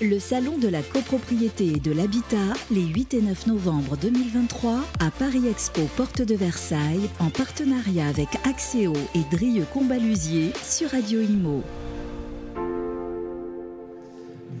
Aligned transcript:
Le 0.00 0.20
salon 0.20 0.58
de 0.58 0.68
la 0.68 0.80
copropriété 0.80 1.72
et 1.74 1.80
de 1.80 1.90
l'habitat, 1.90 2.36
les 2.70 2.84
8 2.84 3.14
et 3.14 3.20
9 3.20 3.48
novembre 3.48 3.96
2023, 3.96 4.78
à 5.00 5.10
Paris 5.10 5.48
Expo 5.48 5.80
Porte 5.96 6.22
de 6.22 6.36
Versailles, 6.36 7.10
en 7.18 7.30
partenariat 7.30 8.06
avec 8.06 8.28
Axéo 8.44 8.92
et 9.16 9.36
Drieux 9.36 9.66
Combalusier 9.72 10.52
sur 10.62 10.90
Radio 10.90 11.20
Imo. 11.20 11.64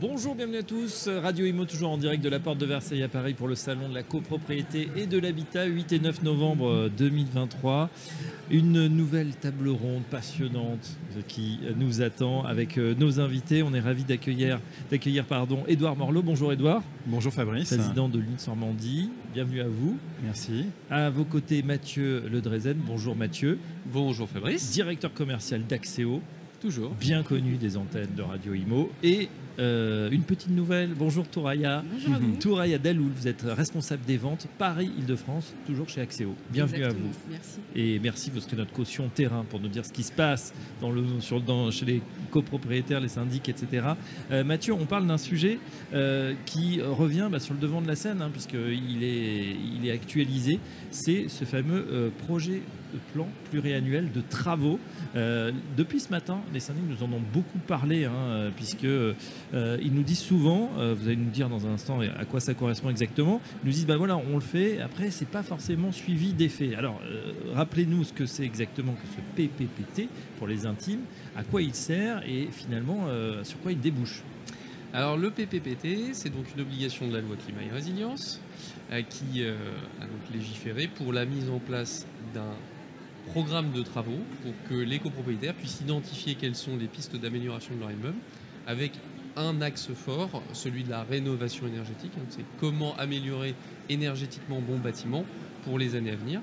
Bonjour, 0.00 0.36
bienvenue 0.36 0.58
à 0.58 0.62
tous. 0.62 1.08
Radio 1.08 1.44
Imo 1.44 1.64
toujours 1.64 1.90
en 1.90 1.98
direct 1.98 2.22
de 2.22 2.28
la 2.28 2.38
porte 2.38 2.58
de 2.58 2.66
Versailles 2.66 3.02
à 3.02 3.08
Paris 3.08 3.34
pour 3.34 3.48
le 3.48 3.56
salon 3.56 3.88
de 3.88 3.94
la 3.94 4.04
copropriété 4.04 4.88
et 4.94 5.06
de 5.06 5.18
l'habitat 5.18 5.64
8 5.64 5.92
et 5.92 5.98
9 5.98 6.22
novembre 6.22 6.88
2023. 6.96 7.90
Une 8.52 8.86
nouvelle 8.86 9.34
table 9.34 9.68
ronde 9.70 10.04
passionnante 10.08 10.96
qui 11.26 11.58
nous 11.76 12.00
attend 12.00 12.44
avec 12.44 12.78
euh, 12.78 12.94
nos 12.94 13.18
invités. 13.18 13.64
On 13.64 13.74
est 13.74 13.80
ravis 13.80 14.04
d'accueillir, 14.04 14.60
d'accueillir 14.88 15.24
pardon, 15.24 15.64
Édouard 15.66 15.96
Morlot. 15.96 16.22
Bonjour 16.22 16.52
Édouard. 16.52 16.82
Bonjour 17.06 17.32
Fabrice. 17.32 17.74
Président 17.74 18.08
de 18.08 18.20
l'UNS 18.20 18.46
Normandie. 18.46 19.10
Bienvenue 19.34 19.62
à 19.62 19.68
vous. 19.68 19.98
Merci. 20.22 20.66
À 20.90 21.10
vos 21.10 21.24
côtés, 21.24 21.64
Mathieu 21.64 22.22
Ledrezen. 22.30 22.76
Bonjour 22.86 23.16
Mathieu. 23.16 23.58
Bonjour 23.92 24.28
Fabrice. 24.28 24.70
Directeur 24.70 25.12
commercial 25.12 25.66
d'Axéo. 25.66 26.22
Toujours. 26.60 26.90
Bien 26.98 27.22
connu 27.22 27.56
des 27.56 27.76
antennes 27.76 28.14
de 28.16 28.22
Radio 28.22 28.52
Imo. 28.52 28.90
Et 29.04 29.28
euh, 29.60 30.10
une 30.10 30.22
petite 30.22 30.50
nouvelle. 30.50 30.90
Bonjour 30.96 31.26
Touraya. 31.28 31.84
Bonjour 31.88 32.14
à 32.14 32.18
vous. 32.18 32.36
Touraya 32.40 32.78
Daloul, 32.78 33.12
vous 33.14 33.28
êtes 33.28 33.42
responsable 33.42 34.04
des 34.04 34.16
ventes 34.16 34.48
Paris-Île-de-France, 34.58 35.54
toujours 35.66 35.88
chez 35.88 36.00
Axéo. 36.00 36.34
Bienvenue 36.50 36.78
Exactement. 36.78 37.08
à 37.08 37.12
vous. 37.12 37.30
Merci. 37.30 37.58
Et 37.76 37.98
merci, 38.00 38.30
vous 38.30 38.40
serez 38.40 38.56
notre 38.56 38.72
caution 38.72 39.08
terrain 39.08 39.44
pour 39.48 39.60
nous 39.60 39.68
dire 39.68 39.84
ce 39.86 39.92
qui 39.92 40.02
se 40.02 40.10
passe 40.10 40.52
dans 40.80 40.90
le, 40.90 41.04
sur, 41.20 41.40
dans, 41.40 41.70
chez 41.70 41.86
les 41.86 42.02
copropriétaires, 42.32 43.00
les 43.00 43.08
syndics, 43.08 43.48
etc. 43.48 43.86
Euh, 44.32 44.42
Mathieu, 44.42 44.72
on 44.72 44.86
parle 44.86 45.06
d'un 45.06 45.18
sujet 45.18 45.60
euh, 45.94 46.34
qui 46.44 46.80
revient 46.82 47.28
bah, 47.30 47.38
sur 47.38 47.54
le 47.54 47.60
devant 47.60 47.80
de 47.80 47.86
la 47.88 47.96
scène, 47.96 48.20
hein, 48.20 48.30
puisqu'il 48.32 49.04
est, 49.04 49.56
il 49.76 49.86
est 49.86 49.92
actualisé. 49.92 50.58
C'est 50.90 51.28
ce 51.28 51.44
fameux 51.44 51.86
euh, 51.90 52.10
projet 52.26 52.62
plan 53.12 53.28
pluriannuel 53.50 54.12
de 54.12 54.20
travaux. 54.20 54.78
Euh, 55.16 55.52
depuis 55.76 56.00
ce 56.00 56.10
matin, 56.10 56.40
les 56.52 56.60
syndics 56.60 56.84
nous 56.88 57.02
en 57.02 57.12
ont 57.12 57.22
beaucoup 57.32 57.58
parlé, 57.58 58.04
hein, 58.04 58.12
euh, 58.12 58.50
puisque 58.54 58.84
euh, 58.84 59.14
ils 59.52 59.92
nous 59.92 60.02
disent 60.02 60.18
souvent, 60.18 60.70
vous 60.76 61.06
allez 61.06 61.16
nous 61.16 61.30
dire 61.30 61.48
dans 61.48 61.66
un 61.66 61.72
instant 61.72 62.00
à 62.00 62.24
quoi 62.24 62.40
ça 62.40 62.54
correspond 62.54 62.90
exactement, 62.90 63.40
ils 63.62 63.66
nous 63.66 63.72
disent, 63.72 63.86
bah 63.86 63.96
voilà, 63.96 64.16
on 64.16 64.34
le 64.34 64.40
fait, 64.40 64.80
après, 64.80 65.10
c'est 65.10 65.28
pas 65.28 65.42
forcément 65.42 65.92
suivi 65.92 66.32
d'effet. 66.32 66.74
Alors, 66.74 67.00
rappelez-nous 67.54 68.04
ce 68.04 68.12
que 68.12 68.26
c'est 68.26 68.44
exactement 68.44 68.92
que 68.92 69.06
ce 69.06 69.20
PPPT 69.36 70.08
pour 70.38 70.46
les 70.46 70.66
intimes, 70.66 71.00
à 71.36 71.42
quoi 71.42 71.62
il 71.62 71.74
sert 71.74 72.22
et 72.28 72.48
finalement, 72.50 73.06
sur 73.42 73.60
quoi 73.60 73.72
il 73.72 73.80
débouche. 73.80 74.22
Alors 74.94 75.16
le 75.16 75.30
PPPT, 75.30 76.14
c'est 76.14 76.30
donc 76.30 76.46
une 76.54 76.62
obligation 76.62 77.08
de 77.08 77.14
la 77.14 77.20
loi 77.20 77.36
climat 77.36 77.62
et 77.62 77.74
résilience 77.74 78.40
qui 79.10 79.44
a 79.44 80.04
donc 80.04 80.34
légiféré 80.34 80.88
pour 80.88 81.12
la 81.12 81.24
mise 81.24 81.50
en 81.50 81.58
place 81.58 82.06
d'un 82.34 82.54
programme 83.28 83.72
de 83.72 83.82
travaux 83.82 84.20
pour 84.42 84.52
que 84.68 84.74
les 84.74 84.98
copropriétaires 84.98 85.54
puissent 85.54 85.80
identifier 85.80 86.34
quelles 86.34 86.54
sont 86.54 86.76
les 86.76 86.86
pistes 86.86 87.16
d'amélioration 87.16 87.74
de 87.74 87.80
leur 87.80 87.90
immeuble 87.90 88.16
avec 88.66 88.92
un 89.36 89.60
axe 89.60 89.90
fort, 89.94 90.42
celui 90.52 90.82
de 90.82 90.90
la 90.90 91.04
rénovation 91.04 91.66
énergétique. 91.66 92.12
C'est 92.30 92.44
comment 92.58 92.96
améliorer 92.96 93.54
énergétiquement 93.88 94.60
bon 94.60 94.78
bâtiment 94.78 95.24
pour 95.64 95.78
les 95.78 95.94
années 95.94 96.10
à 96.10 96.16
venir. 96.16 96.40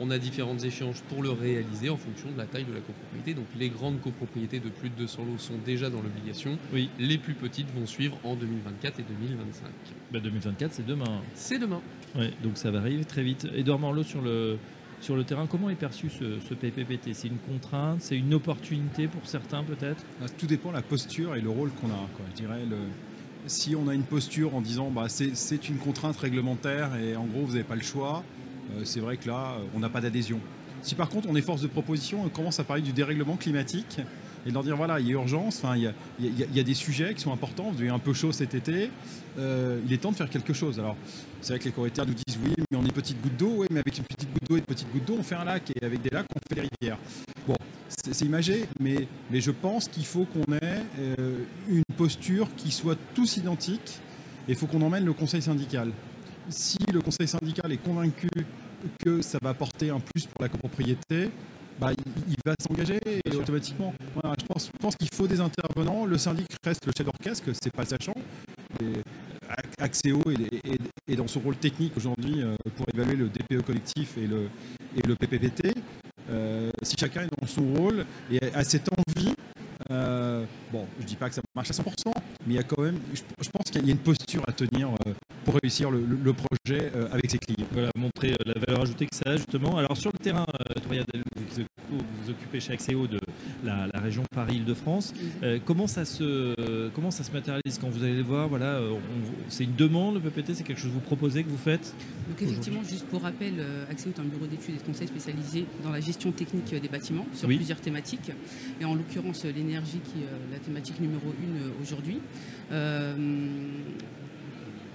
On 0.00 0.10
a 0.12 0.18
différentes 0.18 0.62
échéances 0.62 1.00
pour 1.08 1.24
le 1.24 1.30
réaliser 1.30 1.90
en 1.90 1.96
fonction 1.96 2.30
de 2.30 2.38
la 2.38 2.44
taille 2.44 2.64
de 2.64 2.72
la 2.72 2.80
copropriété. 2.80 3.34
Donc 3.34 3.46
les 3.58 3.68
grandes 3.68 4.00
copropriétés 4.00 4.60
de 4.60 4.68
plus 4.68 4.90
de 4.90 4.94
200 4.94 5.24
lots 5.24 5.38
sont 5.38 5.58
déjà 5.66 5.90
dans 5.90 6.00
l'obligation. 6.00 6.56
Oui. 6.72 6.88
Les 7.00 7.18
plus 7.18 7.34
petites 7.34 7.68
vont 7.74 7.86
suivre 7.86 8.16
en 8.22 8.36
2024 8.36 9.00
et 9.00 9.02
2025. 9.02 9.68
Bah, 10.12 10.20
2024, 10.20 10.72
c'est 10.72 10.86
demain. 10.86 11.20
C'est 11.34 11.58
demain. 11.58 11.80
Ouais, 12.14 12.32
donc 12.44 12.56
ça 12.58 12.70
va 12.70 12.78
arriver 12.78 13.04
très 13.04 13.24
vite. 13.24 13.48
Edouard 13.56 13.80
Morlot, 13.80 14.04
sur 14.04 14.22
le, 14.22 14.58
sur 15.00 15.16
le 15.16 15.24
terrain, 15.24 15.46
comment 15.46 15.70
est 15.70 15.76
perçu 15.76 16.10
ce, 16.10 16.54
PPPT 16.54 17.14
C'est 17.14 17.28
une 17.28 17.38
contrainte? 17.38 17.98
C'est 18.00 18.16
une 18.16 18.34
opportunité 18.34 19.06
pour 19.06 19.26
certains 19.26 19.62
peut-être? 19.62 20.02
Ah, 20.22 20.26
Tout 20.36 20.46
dépend 20.46 20.70
de 20.70 20.74
la 20.74 20.82
posture 20.82 21.36
et 21.36 21.40
le 21.40 21.50
rôle 21.50 21.70
qu'on 21.70 21.88
a. 21.88 22.08
Je 22.30 22.34
dirais, 22.34 22.60
si 23.46 23.76
on 23.76 23.88
a 23.88 23.94
une 23.94 24.02
posture 24.02 24.54
en 24.54 24.60
disant 24.60 24.90
bah, 24.90 25.06
c'est 25.08 25.68
une 25.68 25.78
contrainte 25.78 26.16
réglementaire 26.16 26.96
et 26.96 27.16
en 27.16 27.24
gros 27.24 27.42
vous 27.42 27.52
n'avez 27.52 27.64
pas 27.64 27.76
le 27.76 27.82
choix, 27.82 28.24
euh, 28.72 28.82
c'est 28.84 29.00
vrai 29.00 29.16
que 29.16 29.28
là, 29.28 29.56
on 29.74 29.78
n'a 29.78 29.88
pas 29.88 30.00
d'adhésion. 30.00 30.40
Si 30.82 30.94
par 30.94 31.08
contre 31.08 31.28
on 31.28 31.36
est 31.36 31.42
force 31.42 31.62
de 31.62 31.68
proposition, 31.68 32.22
on 32.24 32.28
commence 32.28 32.60
à 32.60 32.64
parler 32.64 32.82
du 32.82 32.92
dérèglement 32.92 33.36
climatique 33.36 34.00
et 34.48 34.50
de 34.50 34.54
leur 34.54 34.64
dire 34.64 34.76
voilà, 34.76 34.98
il 34.98 35.06
y 35.06 35.10
a 35.10 35.12
urgence, 35.12 35.62
il 35.76 35.92
y 36.20 36.60
a, 36.60 36.62
des 36.62 36.74
sujets 36.74 37.12
qui 37.12 37.20
sont 37.20 37.32
importants, 37.32 37.70
vous 37.70 37.82
avez 37.82 37.90
un 37.90 37.98
peu 37.98 38.14
chaud 38.14 38.32
cet 38.32 38.54
été, 38.54 38.90
euh, 39.38 39.78
il 39.86 39.92
est 39.92 39.98
temps 39.98 40.10
de 40.10 40.16
faire 40.16 40.30
quelque 40.30 40.54
chose. 40.54 40.78
Alors, 40.78 40.96
c'est 41.42 41.52
vrai 41.52 41.58
que 41.58 41.64
les 41.66 41.70
copropriétaires 41.70 42.06
nous 42.06 42.14
disent 42.14 42.38
oui, 42.42 42.54
mais 42.70 42.78
on 42.78 42.84
est 42.86 42.92
petite 42.92 43.20
goutte 43.20 43.36
d'eau, 43.36 43.52
oui, 43.58 43.66
mais 43.70 43.80
avec 43.80 43.98
une 43.98 44.04
petite 44.04 44.32
goutte 44.32 44.48
d'eau 44.48 44.56
et 44.56 44.60
une 44.60 44.64
petite 44.64 44.90
goutte 44.90 45.04
d'eau, 45.04 45.16
on 45.18 45.22
fait 45.22 45.34
un 45.34 45.44
lac, 45.44 45.70
et 45.70 45.84
avec 45.84 46.00
des 46.00 46.08
lacs, 46.08 46.26
on 46.34 46.38
fait 46.48 46.62
des 46.62 46.68
rivières. 46.80 46.98
Bon, 47.46 47.56
c'est 47.88 48.24
imagé, 48.24 48.64
mais, 48.80 49.06
je 49.32 49.50
pense 49.50 49.86
qu'il 49.86 50.06
faut 50.06 50.24
qu'on 50.24 50.50
ait 50.54 50.82
euh, 50.98 51.44
une 51.68 51.84
posture 51.98 52.48
qui 52.56 52.70
soit 52.70 52.96
tous 53.14 53.36
identiques, 53.36 54.00
et 54.48 54.52
il 54.52 54.56
faut 54.56 54.66
qu'on 54.66 54.80
emmène 54.80 55.04
le 55.04 55.12
conseil 55.12 55.42
syndical. 55.42 55.92
Si 56.48 56.78
le 56.90 57.02
conseil 57.02 57.28
syndical 57.28 57.70
est 57.70 57.84
convaincu 57.84 58.30
que 59.04 59.20
ça 59.20 59.38
va 59.42 59.50
apporter 59.50 59.90
un 59.90 60.00
plus 60.00 60.24
pour 60.24 60.40
la 60.40 60.48
copropriété, 60.48 61.30
bah, 61.78 61.92
il, 62.28 62.36
va 62.44 62.54
s'engager 62.60 62.98
et 63.24 63.36
automatiquement. 63.36 63.94
Voilà, 64.14 64.34
je 64.40 64.44
pense, 64.80 64.96
qu'il 64.96 65.08
faut 65.12 65.26
des 65.26 65.40
intervenants. 65.40 66.06
Le 66.06 66.18
syndic 66.18 66.46
reste 66.64 66.86
le 66.86 66.92
chef 66.96 67.06
d'orchestre, 67.06 67.44
c'est 67.62 67.72
pas 67.72 67.84
sachant. 67.84 68.14
Et 68.80 69.02
Axéo 69.78 70.20
est, 70.30 71.16
dans 71.16 71.26
son 71.26 71.40
rôle 71.40 71.56
technique 71.56 71.96
aujourd'hui 71.96 72.42
euh, 72.42 72.54
pour 72.76 72.86
évaluer 72.92 73.16
le 73.16 73.28
DPE 73.28 73.64
collectif 73.64 74.18
et 74.18 74.26
le, 74.26 74.48
et 74.96 75.06
le 75.06 75.14
PPPT. 75.16 75.74
Euh, 76.30 76.70
si 76.82 76.96
chacun 76.98 77.22
est 77.22 77.40
dans 77.40 77.46
son 77.46 77.74
rôle 77.74 78.04
et 78.30 78.38
a 78.54 78.62
cette 78.64 78.88
envie, 78.92 79.32
euh, 79.90 80.44
bon, 80.70 80.86
je 81.00 81.06
dis 81.06 81.16
pas 81.16 81.28
que 81.28 81.34
ça 81.34 81.42
marche 81.54 81.70
à 81.70 81.74
100%, 81.74 82.12
mais 82.48 82.54
il 82.54 82.56
y 82.56 82.60
a 82.60 82.62
quand 82.64 82.80
même, 82.82 82.98
je, 83.12 83.20
je 83.42 83.50
pense 83.50 83.70
qu'il 83.70 83.84
y 83.84 83.88
a 83.90 83.92
une 83.92 83.98
posture 83.98 84.42
à 84.48 84.52
tenir 84.52 84.88
euh, 85.06 85.12
pour 85.44 85.54
réussir 85.62 85.90
le, 85.90 86.00
projet 86.32 86.90
euh, 86.94 87.08
avec 87.12 87.30
ses 87.30 87.38
clients. 87.38 87.66
Voilà, 87.72 87.90
montrer 87.94 88.32
euh, 88.32 88.36
la 88.46 88.54
valeur 88.58 88.82
ajoutée 88.82 89.06
que 89.06 89.14
ça 89.14 89.30
a 89.30 89.36
justement. 89.36 89.76
Alors 89.76 89.96
sur 89.98 90.10
le 90.12 90.18
terrain, 90.18 90.46
vous 91.90 91.98
vous 91.98 92.30
occupez 92.30 92.60
chez 92.60 92.72
Axéo 92.72 93.06
de 93.06 93.20
la, 93.64 93.86
la 93.92 94.00
région 94.00 94.22
Paris-Île-de-France. 94.34 95.12
Euh, 95.42 95.58
comment, 95.64 95.86
ça 95.86 96.04
se, 96.06 96.88
comment 96.94 97.10
ça 97.10 97.22
se 97.24 97.32
matérialise 97.32 97.78
quand 97.78 97.88
vous 97.90 98.02
allez 98.02 98.16
le 98.16 98.22
voir? 98.22 98.48
Voilà, 98.48 98.80
on- 98.82 98.98
C'est 99.48 99.64
une 99.64 99.74
demande, 99.74 100.14
le 100.14 100.20
PPT 100.20 100.54
C'est 100.54 100.64
quelque 100.64 100.78
chose 100.80 100.90
que 100.90 100.94
vous 100.94 101.00
proposez, 101.00 101.44
que 101.44 101.48
vous 101.50 101.56
faites? 101.58 101.94
Donc 102.28 102.40
effectivement, 102.42 102.82
juste 102.82 103.06
pour 103.06 103.22
rappel, 103.22 103.54
Axéo 103.90 104.12
est 104.16 104.20
un 104.20 104.24
bureau 104.24 104.46
d'études 104.46 104.74
et 104.74 104.78
de 104.78 104.82
conseil 104.82 105.08
spécialisé 105.08 105.66
dans 105.82 105.90
la 105.90 106.00
gestion 106.00 106.32
technique 106.32 106.74
des 106.74 106.88
bâtiments 106.88 107.26
sur 107.34 107.48
Oui. 107.48 107.56
plusieurs 107.56 107.80
thématiques. 107.80 108.30
Et 108.80 108.84
en 108.84 108.94
l'occurrence, 108.94 109.44
l'énergie 109.44 110.00
qui 110.04 110.20
est 110.22 110.52
la 110.52 110.58
thématique 110.58 111.00
numéro 111.00 111.32
une 111.42 111.56
euh, 111.56 111.82
aujourd'hui. 111.82 112.20
Euh, 112.72 113.14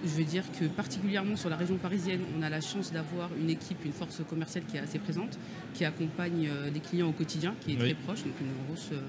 je 0.05 0.09
veux 0.09 0.23
dire 0.25 0.43
que 0.59 0.65
particulièrement 0.65 1.35
sur 1.37 1.49
la 1.49 1.55
région 1.55 1.77
parisienne, 1.77 2.19
on 2.37 2.41
a 2.41 2.49
la 2.49 2.59
chance 2.61 2.91
d'avoir 2.91 3.29
une 3.39 3.49
équipe, 3.49 3.83
une 3.85 3.93
force 3.93 4.21
commerciale 4.29 4.65
qui 4.69 4.75
est 4.77 4.81
assez 4.81 4.99
présente, 4.99 5.37
qui 5.73 5.85
accompagne 5.85 6.47
euh, 6.49 6.69
les 6.73 6.81
clients 6.81 7.07
au 7.07 7.13
quotidien, 7.13 7.55
qui 7.61 7.71
est 7.73 7.75
Oui. 7.81 7.93
très 7.93 7.93
proche, 8.03 8.23
donc 8.23 8.33
une 8.41 8.51
grosse, 8.67 8.89
euh, 8.91 8.99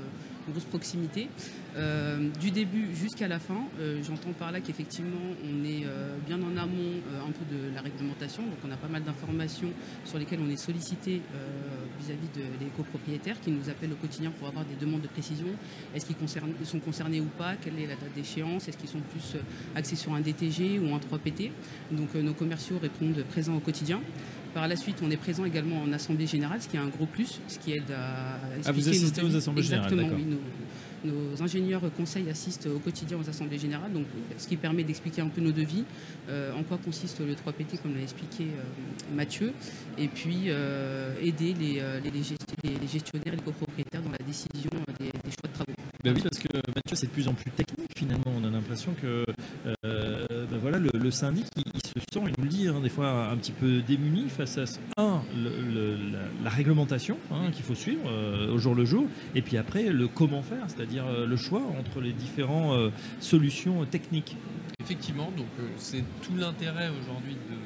une 0.46 0.52
grosse 0.52 0.64
proximité. 0.64 1.28
Euh, 1.76 2.28
du 2.40 2.50
début 2.50 2.94
jusqu'à 2.94 3.26
la 3.28 3.38
fin, 3.38 3.62
euh, 3.80 4.00
j'entends 4.02 4.32
par 4.32 4.52
là 4.52 4.60
qu'effectivement 4.60 5.18
on 5.44 5.64
est 5.64 5.84
euh, 5.86 6.16
bien 6.26 6.36
en 6.40 6.56
amont 6.56 7.00
un 7.26 7.32
peu 7.32 7.44
de 7.52 7.74
la 7.74 7.80
réglementation, 7.80 8.42
donc 8.44 8.58
on 8.66 8.70
a 8.70 8.76
pas 8.76 8.88
mal 8.88 9.02
d'informations 9.02 9.70
sur 10.04 10.18
lesquelles 10.18 10.38
on 10.46 10.50
est 10.50 10.56
sollicité 10.56 11.20
vis-à-vis 12.00 12.28
de- 12.34 12.64
des 12.64 12.70
copropriétaires 12.76 13.40
qui 13.40 13.50
nous 13.50 13.68
appellent 13.68 13.92
au 13.92 13.96
quotidien 13.96 14.30
pour 14.38 14.48
avoir 14.48 14.64
des 14.64 14.74
demandes 14.76 15.02
de 15.02 15.08
précision. 15.08 15.46
Est-ce 15.94 16.06
qu'ils 16.06 16.16
sont 16.66 16.78
concernés 16.80 17.20
ou 17.20 17.28
pas? 17.38 17.56
Quelle 17.56 17.78
est 17.78 17.86
la 17.86 17.94
date 17.96 18.14
d'échéance? 18.14 18.68
Est-ce 18.68 18.76
qu'ils 18.76 18.88
sont 18.88 19.00
plus 19.00 19.36
axés 19.74 19.96
sur 19.96 20.14
un 20.14 20.20
DTG 20.20 20.78
ou 20.78 20.94
un 20.94 20.98
3PT 20.98 21.50
Donc 21.90 22.14
nos 22.14 22.34
commerciaux 22.34 22.78
répondent 22.80 23.22
présents 23.30 23.56
au 23.56 23.60
quotidien. 23.60 24.00
Par 24.54 24.68
la 24.68 24.76
suite, 24.76 24.96
on 25.02 25.10
est 25.10 25.16
présent 25.16 25.44
également 25.44 25.82
en 25.82 25.92
assemblée 25.92 26.26
générale, 26.28 26.62
ce 26.62 26.68
qui 26.68 26.76
est 26.76 26.80
un 26.80 26.86
gros 26.88 27.06
plus, 27.06 27.40
ce 27.48 27.58
qui 27.58 27.72
aide 27.72 27.90
à 27.90 28.38
Ah, 28.64 28.70
vous 28.72 28.78
expliquer 28.78 28.90
nos 28.90 29.04
assistez 29.04 29.22
aux 29.22 29.36
assemblées 29.36 29.62
générales, 29.64 29.92
Exactement, 29.92 30.16
d'accord. 30.16 30.24
oui, 30.26 30.36
nos, 31.04 31.12
nos 31.12 31.42
ingénieurs 31.42 31.82
conseils 31.96 32.30
assistent 32.30 32.68
au 32.68 32.78
quotidien 32.78 33.18
aux 33.18 33.28
assemblées 33.28 33.58
générales, 33.58 33.92
donc 33.92 34.06
ce 34.38 34.46
qui 34.48 34.56
permet 34.56 34.84
d'expliquer 34.84 35.20
un 35.22 35.28
peu 35.28 35.40
nos 35.42 35.50
devis, 35.52 35.84
euh, 36.30 36.52
en 36.54 36.62
quoi 36.62 36.78
consiste 36.78 37.20
le 37.20 37.34
3PT, 37.34 37.78
comme 37.82 37.94
l'a 37.96 38.02
expliqué 38.02 38.44
euh, 38.44 39.14
Mathieu, 39.14 39.52
et 39.98 40.08
puis 40.08 40.44
euh, 40.48 41.12
aider 41.20 41.52
les, 41.58 41.82
les- 42.04 42.10
les 42.10 42.20
gesti- 42.22 42.36
les- 42.62 42.78
les 42.80 42.88
gestionnaires 42.88 43.34
et 43.34 43.36
les 43.36 43.42
copropriétaires 43.42 44.02
dans 44.02 44.12
la 44.12 44.24
décision 44.26 44.70
des, 45.00 45.06
des 45.06 45.30
choix 45.30 45.48
de 45.50 45.52
travaux. 45.54 45.72
Ben 46.04 46.14
oui, 46.14 46.22
parce 46.22 46.38
que 46.38 46.48
Mathieu, 46.74 46.94
c'est 46.96 47.06
de 47.06 47.12
plus 47.12 47.26
en 47.28 47.34
plus 47.34 47.50
technique 47.50 47.90
finalement. 47.96 48.32
On 48.36 48.44
a 48.44 48.50
l'impression 48.50 48.94
que 49.00 49.24
euh, 49.84 50.26
ben 50.30 50.58
voilà, 50.60 50.78
le, 50.78 50.90
le 50.94 51.10
syndic, 51.10 51.46
il 51.56 51.73
se 52.00 52.06
sent, 52.12 52.24
il 52.26 52.34
nous 52.38 52.44
le 52.44 52.48
dit, 52.48 52.68
hein, 52.68 52.80
des 52.82 52.88
fois 52.88 53.28
un 53.30 53.36
petit 53.36 53.52
peu 53.52 53.80
démuni 53.82 54.28
face 54.28 54.58
à 54.58 54.64
un, 55.00 55.22
la, 56.42 56.50
réglementation 56.50 57.18
hein, 57.30 57.50
qu'il 57.52 57.64
faut 57.64 57.74
suivre 57.74 58.10
au 58.52 58.58
jour 58.58 58.74
le 58.74 58.84
jour, 58.84 59.06
et 59.34 59.42
puis 59.42 59.56
après 59.56 59.84
le 59.84 60.08
comment 60.08 60.42
faire, 60.42 60.64
c'est-à-dire 60.68 61.04
le 61.26 61.36
choix 61.36 61.62
entre 61.78 62.00
les 62.00 62.12
différentes 62.12 62.92
solutions 63.20 63.84
techniques. 63.86 64.36
Effectivement, 64.80 65.30
donc 65.36 65.46
c'est 65.76 66.04
tout 66.22 66.36
l'intérêt 66.36 66.90
aujourd'hui 67.00 67.34
de 67.34 67.56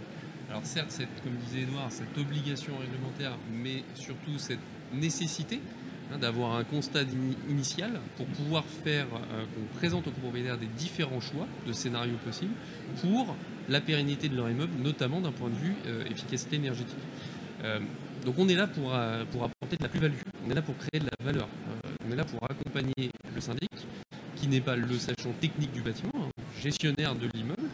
alors 0.51 0.65
certes, 0.65 0.91
cette, 0.91 1.23
comme 1.23 1.35
disait 1.47 1.63
Edouard, 1.63 1.93
cette 1.93 2.17
obligation 2.17 2.73
réglementaire, 2.79 3.37
mais 3.53 3.83
surtout 3.95 4.39
cette 4.39 4.59
nécessité 4.95 5.61
hein, 6.11 6.19
d'avoir 6.19 6.57
un 6.57 6.65
constat 6.65 7.03
initial 7.51 8.01
pour 8.17 8.25
pouvoir 8.27 8.65
faire, 8.65 9.07
euh, 9.15 9.45
qu'on 9.45 9.79
présente 9.79 10.07
aux 10.07 10.11
copropriétaires 10.11 10.57
des 10.57 10.67
différents 10.67 11.21
choix 11.21 11.47
de 11.67 11.73
scénarios 11.73 12.17
possibles 12.25 12.55
pour 13.03 13.37
la 13.69 13.81
pérennité 13.81 14.29
de 14.29 14.37
leur 14.37 14.51
immeuble, 14.51 14.73
notamment 14.83 15.21
d'un 15.21 15.33
point 15.33 15.51
de 15.51 15.55
vue 15.57 15.75
euh, 15.87 16.05
efficacité 16.11 16.57
énergétique. 16.57 16.97
Euh, 17.65 17.81
donc 18.25 18.39
on 18.39 18.49
est 18.49 18.55
là 18.55 18.67
pour, 18.67 18.95
pour 19.33 19.45
apporter 19.45 19.77
de 19.77 19.83
la 19.83 19.89
plus-value, 19.89 20.15
on 20.47 20.51
est 20.51 20.55
là 20.55 20.63
pour 20.63 20.77
créer 20.77 21.01
de 21.01 21.07
la 21.07 21.25
valeur, 21.25 21.49
on 22.07 22.13
est 22.13 22.17
là 22.17 22.25
pour 22.25 22.43
accompagner 22.51 23.11
le 23.35 23.41
syndic, 23.41 23.71
qui 24.35 24.49
n'est 24.49 24.61
pas 24.61 24.77
le 24.77 24.99
sachant 24.99 25.33
technique 25.41 25.73
du 25.73 25.81
bâtiment, 25.81 26.13
hein, 26.17 26.43
gestionnaire 26.61 27.15
de 27.15 27.29
l'immeuble. 27.35 27.69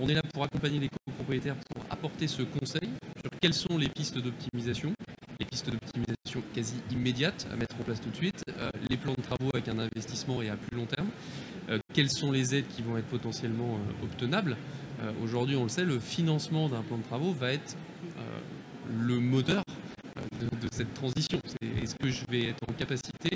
On 0.00 0.08
est 0.08 0.14
là 0.14 0.22
pour 0.32 0.44
accompagner 0.44 0.78
les 0.78 0.88
copropriétaires 1.06 1.56
pour 1.74 1.84
apporter 1.90 2.26
ce 2.26 2.42
conseil 2.42 2.90
sur 3.20 3.30
quelles 3.40 3.54
sont 3.54 3.78
les 3.78 3.88
pistes 3.88 4.18
d'optimisation, 4.18 4.92
les 5.38 5.46
pistes 5.46 5.70
d'optimisation 5.70 6.42
quasi 6.54 6.76
immédiates 6.90 7.46
à 7.52 7.56
mettre 7.56 7.74
en 7.80 7.82
place 7.82 8.00
tout 8.00 8.10
de 8.10 8.16
suite, 8.16 8.44
euh, 8.58 8.70
les 8.88 8.96
plans 8.96 9.14
de 9.14 9.22
travaux 9.22 9.50
avec 9.52 9.68
un 9.68 9.78
investissement 9.78 10.42
et 10.42 10.50
à 10.50 10.56
plus 10.56 10.76
long 10.76 10.86
terme, 10.86 11.08
euh, 11.70 11.78
quelles 11.92 12.10
sont 12.10 12.30
les 12.32 12.54
aides 12.54 12.68
qui 12.68 12.82
vont 12.82 12.96
être 12.96 13.06
potentiellement 13.06 13.74
euh, 13.74 14.04
obtenables. 14.04 14.56
Aujourd'hui, 15.22 15.56
on 15.56 15.62
le 15.64 15.68
sait, 15.68 15.84
le 15.84 15.98
financement 15.98 16.68
d'un 16.68 16.82
plan 16.82 16.98
de 16.98 17.02
travaux 17.02 17.32
va 17.32 17.52
être 17.52 17.76
le 18.88 19.18
moteur 19.18 19.62
de, 20.40 20.46
de, 20.46 20.68
cette 20.72 20.92
transition. 20.94 21.38
Est-ce 21.82 21.94
que 21.94 22.10
je 22.10 22.24
vais 22.28 22.48
être 22.48 22.62
en 22.68 22.72
capacité 22.72 23.30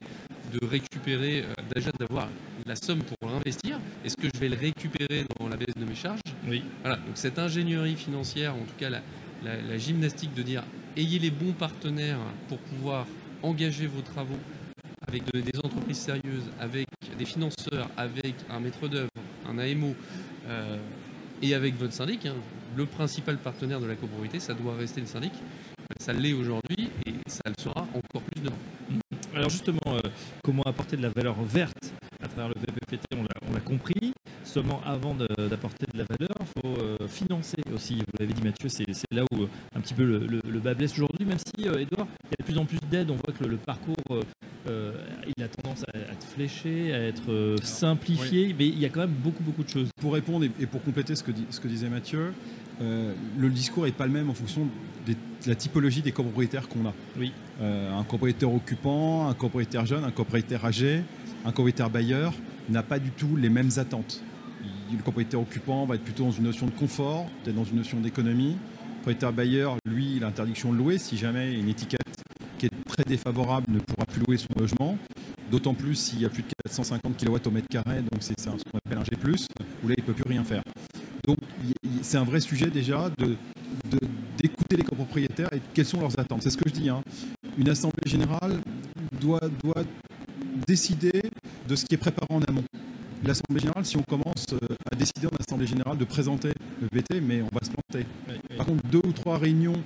de 0.52 0.66
récupérer, 0.66 1.42
euh, 1.42 1.62
déjà 1.74 1.90
d'avoir 1.98 2.28
la 2.66 2.76
somme 2.76 3.02
pour 3.02 3.28
l'investir? 3.28 3.78
Est-ce 4.04 4.16
que 4.16 4.28
je 4.32 4.38
vais 4.38 4.48
le 4.48 4.56
récupérer 4.56 5.24
dans 5.38 5.48
la 5.48 5.56
baisse 5.56 5.74
de 5.76 5.84
mes 5.84 5.94
charges? 5.94 6.20
Oui. 6.46 6.62
Voilà, 6.82 6.96
donc 6.96 7.14
cette 7.14 7.38
ingénierie 7.38 7.96
financière, 7.96 8.54
en 8.54 8.64
tout 8.64 8.76
cas 8.78 8.90
la, 8.90 9.00
la, 9.42 9.78
gymnastique 9.78 10.34
de 10.34 10.42
dire 10.42 10.62
ayez 10.96 11.18
les 11.18 11.30
bons 11.30 11.52
partenaires 11.52 12.18
pour 12.48 12.58
pouvoir 12.58 13.06
engager 13.42 13.86
vos 13.86 14.00
travaux 14.00 14.38
avec 15.06 15.22
des 15.32 15.58
entreprises 15.62 15.98
sérieuses, 15.98 16.50
avec 16.58 16.88
des 17.18 17.24
financeurs, 17.24 17.88
avec 17.96 18.34
un 18.48 18.60
maître 18.60 18.88
d'œuvre, 18.88 19.10
un 19.48 19.58
AMO, 19.58 19.94
euh, 20.48 20.78
et 21.44 21.54
avec 21.54 21.76
votre 21.76 21.92
syndic. 21.92 22.26
Hein. 22.26 22.34
Le 22.76 22.86
principal 22.86 23.36
partenaire 23.36 23.80
de 23.80 23.86
la 23.86 23.94
copropriété, 23.94 24.40
ça 24.40 24.54
doit 24.54 24.74
rester 24.74 25.00
le 25.00 25.06
syndic. 25.06 25.32
Ça 26.00 26.12
l'est 26.12 26.32
aujourd'hui 26.32 26.90
et 27.06 27.12
ça 27.26 27.42
le 27.46 27.62
sera 27.62 27.82
encore 27.94 28.22
plus 28.22 28.42
demain. 28.42 28.56
Alors 29.34 29.50
justement, 29.50 29.80
euh, 29.88 30.00
comment 30.42 30.62
apporter 30.62 30.96
de 30.96 31.02
la 31.02 31.10
valeur 31.10 31.40
verte 31.42 31.92
à 32.22 32.28
travers 32.28 32.48
le 32.48 32.54
PPPT, 32.54 33.04
on 33.16 33.52
l'a 33.52 33.60
compris. 33.60 34.12
Seulement 34.44 34.80
avant 34.84 35.14
d'apporter 35.14 35.86
de, 35.92 35.98
la 35.98 36.04
valeur, 36.04 36.36
il 36.40 36.60
faut 36.60 36.80
euh, 36.80 37.08
financer 37.08 37.62
aussi. 37.74 37.96
Vous 37.96 38.18
l'avez 38.20 38.32
dit 38.32 38.42
Mathieu, 38.42 38.68
c'est 38.68 38.84
là 39.10 39.24
où 39.32 39.42
euh, 39.42 39.48
un 39.74 39.80
petit 39.80 39.94
peu 39.94 40.04
le, 40.04 40.60
bas 40.60 40.74
blesse 40.74 40.92
aujourd'hui, 40.92 41.26
même 41.26 41.38
si, 41.38 41.66
Edouard, 41.66 42.06
il 42.24 42.30
y 42.30 42.34
a 42.34 42.36
de 42.38 42.44
plus 42.44 42.58
en 42.58 42.64
plus 42.64 42.78
d'aides. 42.90 43.10
On 43.10 43.16
voit 43.16 43.34
que 43.38 43.44
le, 43.44 43.56
parcours, 43.56 43.96
il 45.36 45.42
a 45.42 45.48
tendance 45.48 45.84
à, 45.92 46.03
fléché, 46.34 46.92
à 46.92 46.98
être 46.98 47.56
simplifié, 47.62 48.54
mais 48.58 48.66
il 48.66 48.78
y 48.78 48.84
a 48.84 48.88
quand 48.88 49.00
même 49.00 49.14
beaucoup, 49.22 49.42
beaucoup 49.42 49.62
de 49.62 49.68
choses. 49.68 49.88
Pour 50.00 50.14
répondre 50.14 50.44
et, 50.44 50.66
pour 50.66 50.82
compléter 50.82 51.14
ce 51.14 51.22
que, 51.22 51.32
ce 51.50 51.60
que 51.60 51.68
disait 51.68 51.88
Mathieu, 51.88 52.32
le 52.80 53.48
discours 53.50 53.84
n'est 53.84 53.92
pas 53.92 54.06
le 54.06 54.12
même 54.12 54.30
en 54.30 54.34
fonction 54.34 54.68
de 55.06 55.14
la 55.46 55.54
typologie 55.54 56.02
des 56.02 56.12
copropriétaires 56.12 56.68
qu'on 56.68 56.86
a. 56.86 56.94
Oui. 57.18 57.32
Euh, 57.60 57.92
un 57.92 58.02
copropriétaire 58.02 58.52
occupant, 58.52 59.28
un 59.28 59.34
copropriétaire 59.34 59.86
jeune, 59.86 60.04
un 60.04 60.10
copropriétaire 60.10 60.64
âgé, 60.64 61.02
un 61.44 61.50
copropriétaire 61.50 61.90
bailleur 61.90 62.32
n'a 62.68 62.82
pas 62.82 62.98
du 62.98 63.10
tout 63.10 63.36
les 63.36 63.50
mêmes 63.50 63.70
attentes. 63.76 64.22
Le 64.90 64.96
copropriétaire 64.98 65.40
occupant 65.40 65.86
va 65.86 65.96
être 65.96 66.04
plutôt 66.04 66.24
dans 66.24 66.30
une 66.30 66.44
notion 66.44 66.66
de 66.66 66.72
confort, 66.72 67.26
peut-être 67.42 67.56
dans 67.56 67.64
une 67.64 67.76
notion 67.76 68.00
d'économie. 68.00 68.56
Le 68.56 68.94
propriétaire 68.96 69.32
bailleur, 69.32 69.76
lui, 69.86 70.18
l'interdiction 70.18 70.72
de 70.72 70.78
louer. 70.78 70.98
Si 70.98 71.16
jamais 71.16 71.54
une 71.54 71.68
étiquette 71.68 72.00
qui 72.58 72.66
est 72.66 72.84
très 72.86 73.04
défavorable 73.04 73.66
ne 73.68 73.80
pourra 73.80 74.06
plus 74.06 74.22
louer 74.26 74.38
son 74.38 74.48
logement, 74.58 74.96
d'autant 75.50 75.74
plus 75.74 75.94
s'il 75.94 76.20
y 76.20 76.24
a 76.24 76.28
plus 76.28 76.42
de 76.42 76.48
450 76.64 77.16
kW 77.16 77.36
au 77.46 77.50
mètre 77.50 77.68
carré, 77.68 78.00
donc 78.00 78.20
c'est 78.20 78.38
ce 78.38 78.46
qu'on 78.48 78.78
appelle 78.84 78.98
un 78.98 79.04
G+, 79.04 79.16
où 79.82 79.88
là, 79.88 79.94
il 79.96 80.02
ne 80.02 80.06
peut 80.06 80.12
plus 80.12 80.28
rien 80.28 80.44
faire. 80.44 80.62
Donc 81.26 81.38
c'est 82.02 82.18
un 82.18 82.24
vrai 82.24 82.40
sujet 82.40 82.66
déjà 82.66 83.10
de, 83.18 83.36
d'écouter 84.36 84.76
les 84.76 84.82
copropriétaires 84.82 85.52
et 85.52 85.60
quelles 85.72 85.86
sont 85.86 86.00
leurs 86.00 86.18
attentes. 86.18 86.42
C'est 86.42 86.50
ce 86.50 86.56
que 86.56 86.68
je 86.68 86.74
dis. 86.74 86.88
Hein. 86.88 87.02
Une 87.56 87.68
assemblée 87.68 88.08
générale 88.10 88.60
doit, 89.20 89.40
doit 89.62 89.84
décider 90.66 91.22
de 91.66 91.76
ce 91.76 91.84
qui 91.86 91.94
est 91.94 91.98
préparé 91.98 92.26
en 92.30 92.42
amont. 92.42 92.64
L'assemblée 93.24 93.60
générale, 93.60 93.86
si 93.86 93.96
on 93.96 94.02
commence 94.02 94.46
euh, 94.52 94.58
à 94.92 94.96
décider 94.96 95.26
en 95.26 95.36
assemblée 95.40 95.66
générale 95.66 95.96
de 95.96 96.04
présenter 96.04 96.52
le 96.80 96.88
VT, 96.92 97.22
mais 97.22 97.40
on 97.40 97.48
va 97.54 97.60
se 97.64 97.70
planter. 97.70 98.06
Par 98.56 98.66
contre, 98.66 98.86
deux 98.88 99.00
ou 99.02 99.12
trois 99.12 99.38
réunions 99.38 99.82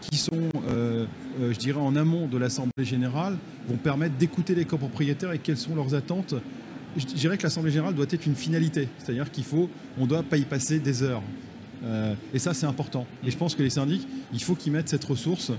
qui 0.00 0.16
sont, 0.16 0.50
euh, 0.68 1.06
je 1.40 1.58
dirais, 1.58 1.80
en 1.80 1.96
amont 1.96 2.26
de 2.26 2.38
l'assemblée 2.38 2.84
générale 2.84 3.36
vont 3.68 3.76
permettre 3.76 4.16
d'écouter 4.16 4.54
les 4.54 4.64
copropriétaires 4.64 5.32
et 5.32 5.38
quelles 5.38 5.56
sont 5.56 5.74
leurs 5.74 5.94
attentes. 5.94 6.34
Je 6.96 7.04
dirais 7.06 7.38
que 7.38 7.42
l'assemblée 7.42 7.70
générale 7.70 7.94
doit 7.94 8.06
être 8.10 8.26
une 8.26 8.36
finalité, 8.36 8.88
c'est-à-dire 8.98 9.30
qu'il 9.30 9.44
faut, 9.44 9.70
on 9.98 10.06
doit 10.06 10.22
pas 10.22 10.36
y 10.36 10.44
passer 10.44 10.78
des 10.78 11.02
heures. 11.02 11.22
Euh, 11.84 12.14
et 12.32 12.38
ça, 12.38 12.54
c'est 12.54 12.66
important. 12.66 13.06
Et 13.24 13.30
je 13.30 13.36
pense 13.36 13.54
que 13.54 13.62
les 13.62 13.70
syndics, 13.70 14.06
il 14.32 14.42
faut 14.42 14.54
qu'ils 14.54 14.72
mettent 14.72 14.88
cette 14.88 15.04
ressource 15.04 15.52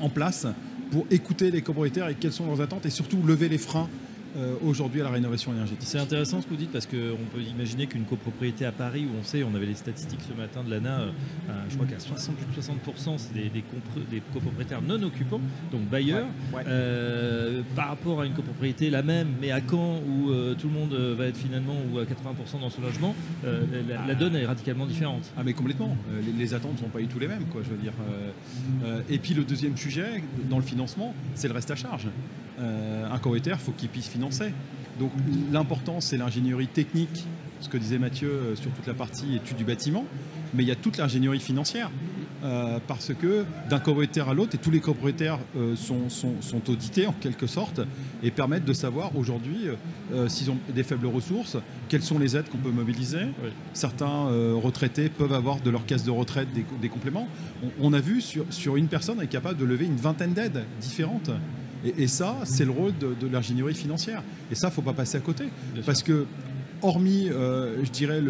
en 0.00 0.08
place 0.08 0.46
pour 0.90 1.06
écouter 1.10 1.50
les 1.50 1.62
copropriétaires 1.62 2.08
et 2.08 2.14
quelles 2.14 2.32
sont 2.32 2.46
leurs 2.46 2.60
attentes 2.60 2.86
et 2.86 2.90
surtout 2.90 3.20
lever 3.26 3.48
les 3.48 3.58
freins 3.58 3.88
euh, 4.36 4.54
aujourd'hui 4.62 5.00
à 5.00 5.04
la 5.04 5.10
rénovation 5.10 5.52
énergétique. 5.52 5.88
C'est 5.88 5.98
intéressant 5.98 6.40
ce 6.40 6.46
que 6.46 6.50
vous 6.50 6.56
dites 6.56 6.70
parce 6.70 6.86
qu'on 6.86 7.24
peut 7.32 7.40
imaginer 7.40 7.86
qu'une 7.86 8.04
copropriété 8.04 8.66
à 8.66 8.72
Paris, 8.72 9.06
où 9.06 9.18
on 9.18 9.22
sait, 9.22 9.42
on 9.42 9.54
avait 9.54 9.66
les 9.66 9.74
statistiques 9.74 10.20
ce 10.28 10.38
matin 10.38 10.62
de 10.62 10.70
l'ANA, 10.70 11.00
euh, 11.00 11.10
je 11.68 11.76
crois 11.76 11.86
qu'à 11.86 11.96
60-60% 11.96 13.14
c'est 13.16 13.32
des, 13.32 13.48
des, 13.48 14.22
copropriétaires 14.32 14.82
non 14.82 15.02
occupants, 15.02 15.40
donc 15.72 15.82
bailleurs, 15.88 16.26
euh, 16.66 17.62
par 17.74 17.88
rapport 17.88 18.20
à 18.20 18.26
une 18.26 18.34
copropriété 18.34 18.90
la 18.90 19.02
même, 19.02 19.28
mais 19.40 19.50
à 19.50 19.60
Caen 19.60 20.02
où 20.06 20.30
tout 20.58 20.68
le 20.68 20.74
monde 20.74 20.92
va 20.92 21.26
être 21.26 21.36
finalement 21.36 21.76
ou 21.92 21.98
à 21.98 22.04
80% 22.04 22.60
dans 22.60 22.70
son 22.70 22.82
logement, 22.82 23.14
la, 23.44 24.14
donne 24.14 24.36
est 24.36 24.46
radicalement 24.46 24.86
différente. 24.86 25.32
Ah 25.36 25.42
mais 25.44 25.54
complètement, 25.54 25.96
les, 26.38 26.54
attentes 26.54 26.74
ne 26.74 26.78
sont 26.78 26.88
pas 26.88 27.00
du 27.00 27.06
tout 27.06 27.18
les 27.18 27.28
mêmes, 27.28 27.46
quoi, 27.50 27.62
je 27.64 27.70
veux 27.70 27.76
dire. 27.76 27.92
et 29.08 29.18
puis 29.18 29.34
le 29.34 29.44
deuxième 29.44 29.76
sujet 29.76 30.22
dans 30.50 30.58
le 30.58 30.64
financement, 30.64 31.14
c'est 31.34 31.48
le 31.48 31.54
reste 31.54 31.70
à 31.70 31.76
charge. 31.76 32.08
Un 32.58 33.14
copropriétaire, 33.14 33.58
il 33.60 33.64
faut 33.64 33.72
qu'il 33.72 33.88
puisse 33.88 34.08
financer. 34.08 34.52
Donc 34.98 35.12
l'important, 35.52 36.00
c'est 36.00 36.16
l'ingénierie 36.16 36.66
technique, 36.66 37.24
ce 37.60 37.68
que 37.68 37.76
disait 37.76 37.98
Mathieu 37.98 38.28
euh, 38.28 38.56
sur 38.56 38.70
toute 38.70 38.86
la 38.86 38.94
partie 38.94 39.36
étude 39.36 39.56
du 39.56 39.64
bâtiment, 39.64 40.04
mais 40.54 40.62
il 40.62 40.68
y 40.68 40.72
a 40.72 40.76
toute 40.76 40.96
l'ingénierie 40.96 41.40
financière. 41.40 41.90
Euh, 42.44 42.78
parce 42.86 43.12
que 43.20 43.44
d'un 43.68 43.80
copropriétaire 43.80 44.28
à 44.28 44.34
l'autre, 44.34 44.54
et 44.54 44.58
tous 44.58 44.70
les 44.70 44.78
copropriétaires 44.78 45.40
euh, 45.56 45.74
sont, 45.74 46.08
sont, 46.08 46.70
audités 46.70 47.08
en 47.08 47.12
quelque 47.12 47.48
sorte, 47.48 47.80
et 48.22 48.30
permettent 48.30 48.64
de 48.64 48.72
savoir 48.72 49.16
aujourd'hui 49.16 49.66
s'ils 50.28 50.48
ont 50.50 50.56
des 50.72 50.84
faibles 50.84 51.08
ressources, 51.08 51.56
quelles 51.88 52.02
sont 52.02 52.18
les 52.18 52.36
aides 52.36 52.48
qu'on 52.48 52.58
peut 52.58 52.70
mobiliser. 52.70 53.26
Certains 53.72 54.28
retraités 54.54 55.08
peuvent 55.08 55.32
avoir 55.32 55.60
de 55.60 55.70
leur 55.70 55.84
caisse 55.84 56.04
de 56.04 56.12
retraite 56.12 56.48
des, 56.80 56.88
compléments. 56.88 57.26
On, 57.80 57.92
a 57.92 58.00
vu 58.00 58.20
sur, 58.20 58.44
sur 58.50 58.76
une 58.76 58.86
personne 58.86 59.20
est 59.20 59.26
capable 59.26 59.58
de 59.58 59.64
lever 59.64 59.86
une 59.86 59.96
vingtaine 59.96 60.32
d'aides 60.32 60.64
différentes. 60.80 61.30
Et, 61.84 62.06
ça, 62.06 62.36
c'est 62.44 62.64
le 62.64 62.70
rôle 62.70 62.92
de, 62.98 63.26
l'ingénierie 63.26 63.74
financière. 63.74 64.22
Et 64.50 64.54
ça, 64.54 64.68
il 64.68 64.70
ne 64.70 64.74
faut 64.74 64.82
pas 64.82 64.92
passer 64.92 65.16
à 65.16 65.20
côté. 65.20 65.44
parce 65.86 66.02
que, 66.02 66.26
hormis, 66.82 67.28
euh, 67.30 67.84
je 67.84 67.90
dirais, 67.90 68.22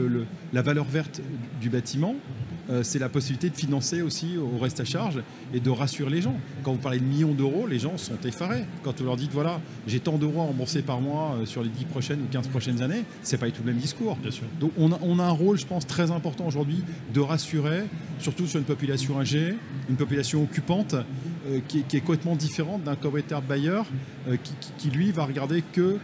la 0.52 0.62
valeur 0.62 0.84
verte 0.84 1.20
du 1.60 1.70
bâtiment, 1.70 2.14
euh, 2.70 2.82
c'est 2.82 2.98
la 2.98 3.08
possibilité 3.08 3.48
de 3.48 3.56
financer 3.56 4.02
aussi 4.02 4.36
au 4.36 4.58
reste 4.58 4.80
à 4.80 4.84
charge 4.84 5.22
et 5.54 5.60
de 5.60 5.70
rassurer 5.70 6.10
les 6.10 6.20
gens. 6.20 6.38
Quand 6.62 6.72
vous 6.72 6.78
parlez 6.78 6.98
de 6.98 7.04
millions 7.04 7.32
d'euros, 7.32 7.66
les 7.66 7.78
gens 7.78 7.96
sont 7.96 8.18
effarés. 8.24 8.64
Quand 8.82 8.98
vous 8.98 9.06
leur 9.06 9.16
dites, 9.16 9.32
voilà, 9.32 9.60
j'ai 9.86 10.00
tant 10.00 10.18
d'euros 10.18 10.42
à 10.42 10.44
rembourser 10.44 10.82
par 10.82 11.00
mois 11.00 11.36
euh, 11.40 11.46
sur 11.46 11.62
les 11.62 11.70
10 11.70 11.84
prochaines 11.86 12.20
ou 12.20 12.26
15 12.30 12.48
prochaines 12.48 12.82
années, 12.82 13.04
c'est 13.22 13.38
pas 13.38 13.46
du 13.46 13.52
tout 13.52 13.62
le 13.64 13.72
même 13.72 13.80
discours. 13.80 14.18
Donc 14.60 14.72
on 14.76 14.92
a, 14.92 14.98
on 15.02 15.18
a, 15.18 15.24
un 15.24 15.30
rôle, 15.30 15.58
je 15.58 15.66
pense, 15.66 15.86
très 15.86 16.10
important 16.10 16.46
aujourd'hui 16.46 16.82
de 17.14 17.20
rassurer, 17.20 17.84
surtout 18.18 18.46
sur 18.46 18.58
une 18.58 18.66
population 18.66 19.18
âgée, 19.18 19.54
une 19.88 19.96
population 19.96 20.42
occupante, 20.42 20.94
euh, 21.48 21.60
qui, 21.66 21.78
est 21.78 22.00
complètement 22.00 22.36
différente 22.36 22.84
d'un 22.84 22.94
copropriétaire 22.94 23.42
bailleur 23.42 23.86
qui, 24.78 24.90
lui, 24.90 25.10
va 25.10 25.24
regarder 25.24 25.62
que 25.72 25.98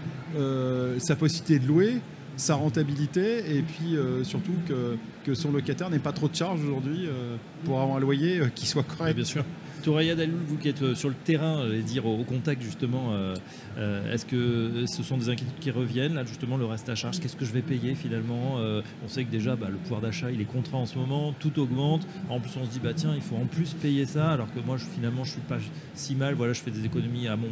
sa 0.98 1.16
possibilité 1.16 1.58
de 1.58 1.66
louer 1.66 2.00
sa 2.36 2.54
rentabilité 2.54 3.56
et 3.56 3.62
puis 3.62 3.96
euh, 3.96 4.24
surtout 4.24 4.54
que, 4.66 4.96
que, 5.24 5.34
son 5.34 5.52
locataire 5.52 5.90
n'ait 5.90 5.98
pas 5.98 6.12
trop 6.12 6.28
de 6.28 6.34
charges 6.34 6.62
aujourd'hui 6.64 7.06
euh, 7.06 7.36
pour 7.64 7.80
avoir 7.80 7.96
un 7.96 8.00
loyer 8.00 8.40
euh, 8.40 8.48
qui 8.54 8.66
soit 8.66 8.82
correct. 8.82 9.14
bien 9.14 9.24
sûr. 9.24 9.44
Touraya 9.84 10.14
Daloul, 10.14 10.40
vous 10.46 10.56
qui 10.56 10.70
êtes 10.70 10.80
euh, 10.80 10.94
sur 10.94 11.10
le 11.10 11.14
terrain, 11.14 11.62
j'allais 11.66 11.82
dire 11.82 12.06
au, 12.06 12.24
contact 12.24 12.62
justement, 12.62 13.12
euh, 13.12 13.34
euh, 13.76 14.14
est-ce 14.14 14.24
que 14.24 14.86
ce 14.86 15.02
sont 15.02 15.18
des 15.18 15.28
inquiétudes 15.28 15.58
qui 15.60 15.70
reviennent 15.70 16.14
là 16.14 16.24
justement 16.24 16.56
le 16.56 16.64
reste 16.64 16.88
à 16.88 16.94
charge 16.94 17.20
Qu'est-ce 17.20 17.36
que 17.36 17.44
je 17.44 17.52
vais 17.52 17.60
payer 17.60 17.94
finalement 17.94 18.56
Euh, 18.60 18.80
On 19.04 19.08
sait 19.08 19.24
que 19.24 19.30
déjà 19.30 19.56
bah, 19.56 19.66
le 19.70 19.76
pouvoir 19.76 20.00
d'achat 20.00 20.30
il 20.30 20.40
est 20.40 20.46
contraint 20.46 20.78
en 20.78 20.86
ce 20.86 20.96
moment, 20.96 21.34
tout 21.38 21.60
augmente. 21.60 22.06
En 22.30 22.40
plus 22.40 22.56
on 22.56 22.64
se 22.64 22.70
dit 22.70 22.80
bah 22.82 22.94
tiens 22.94 23.12
il 23.14 23.20
faut 23.20 23.36
en 23.36 23.44
plus 23.44 23.74
payer 23.74 24.06
ça 24.06 24.30
alors 24.30 24.50
que 24.54 24.60
moi 24.60 24.78
finalement 24.78 25.22
je 25.22 25.32
suis 25.32 25.42
pas 25.42 25.58
si 25.92 26.14
mal. 26.14 26.32
Voilà 26.32 26.54
je 26.54 26.62
fais 26.62 26.70
des 26.70 26.86
économies 26.86 27.28
à 27.28 27.36
mon 27.36 27.48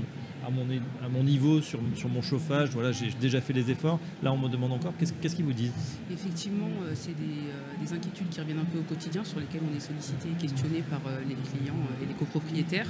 à 0.47 0.51
mon, 0.51 0.69
é- 0.71 0.81
à 1.05 1.09
mon 1.09 1.23
niveau 1.23 1.61
sur, 1.61 1.79
sur 1.95 2.09
mon 2.09 2.23
chauffage. 2.23 2.71
Voilà 2.71 2.93
j'ai 2.93 3.11
déjà 3.21 3.41
fait 3.41 3.53
les 3.53 3.71
efforts. 3.71 3.99
Là 4.23 4.33
on 4.33 4.39
me 4.39 4.49
demande 4.49 4.73
encore 4.73 4.93
qu'est-ce 4.99 5.37
qu'ils 5.37 5.45
vous 5.45 5.53
disent? 5.53 5.73
Effectivement, 6.11 6.69
euh, 6.83 6.93
c'est 6.95 7.17
des, 7.17 7.23
euh, 7.49 7.85
des 7.85 7.93
inquiétudes 7.93 8.29
qui 8.31 8.41
reviennent 8.41 8.59
un 8.61 8.65
peu 8.65 8.79
au 8.79 8.83
quotidien, 8.83 9.25
sur 9.25 9.41
lesquelles 9.41 9.63
on 9.71 9.77
est 9.77 9.81
sollicité 9.81 10.29
et 10.31 10.41
questionné 10.41 10.83
par 10.83 11.01
euh, 11.07 11.19
les 11.29 11.35
clients 11.35 11.83
et 12.03 12.07
les 12.07 12.15
copropriétaires. 12.15 12.89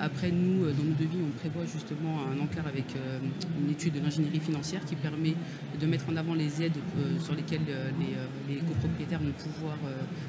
Après, 0.00 0.30
nous, 0.30 0.64
dans 0.64 0.84
nos 0.84 0.94
devis, 0.98 1.18
on 1.24 1.30
prévoit 1.38 1.64
justement 1.64 2.18
un 2.30 2.38
encart 2.42 2.66
avec 2.66 2.86
une 3.60 3.70
étude 3.70 3.94
de 3.94 4.00
l'ingénierie 4.00 4.40
financière 4.40 4.84
qui 4.84 4.94
permet 4.96 5.34
de 5.80 5.86
mettre 5.86 6.04
en 6.10 6.16
avant 6.16 6.34
les 6.34 6.62
aides 6.62 6.76
sur 7.22 7.34
lesquelles 7.34 7.60
les, 8.00 8.54
les 8.54 8.60
copropriétaires 8.60 9.20
vont 9.20 9.32
pouvoir, 9.32 9.76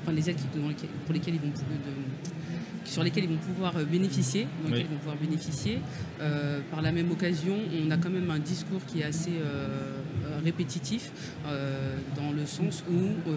enfin 0.03 0.13
les 0.13 0.29
aides 0.29 0.37
qui- 0.37 0.59
dans 0.59 0.67
lesquelles- 0.67 0.89
pour 1.05 1.13
lesquelles 1.13 1.35
ils 1.35 1.41
vont 1.41 1.47
de- 1.47 2.89
sur 2.89 3.03
lesquelles 3.03 3.23
ils 3.25 3.29
vont 3.31 3.37
pouvoir 3.37 3.73
bénéficier, 3.91 4.47
dans 4.63 4.69
lesquelles 4.69 4.83
Oui. 4.83 4.87
ils 4.89 4.93
vont 4.93 4.99
pouvoir 4.99 5.17
bénéficier. 5.17 5.79
Euh, 6.25 6.59
par 6.71 6.81
la 6.81 6.91
même 6.91 7.11
occasion, 7.11 7.55
on 7.85 7.91
a 7.91 7.97
quand 7.97 8.09
même 8.09 8.31
un 8.31 8.39
discours 8.39 8.81
qui 8.87 9.01
est 9.01 9.03
assez 9.03 9.33
euh, 9.39 10.01
répétitif, 10.45 11.11
euh, 11.47 11.97
dans 12.15 12.31
le 12.31 12.45
sens 12.45 12.83
où 12.89 13.29
euh, 13.29 13.33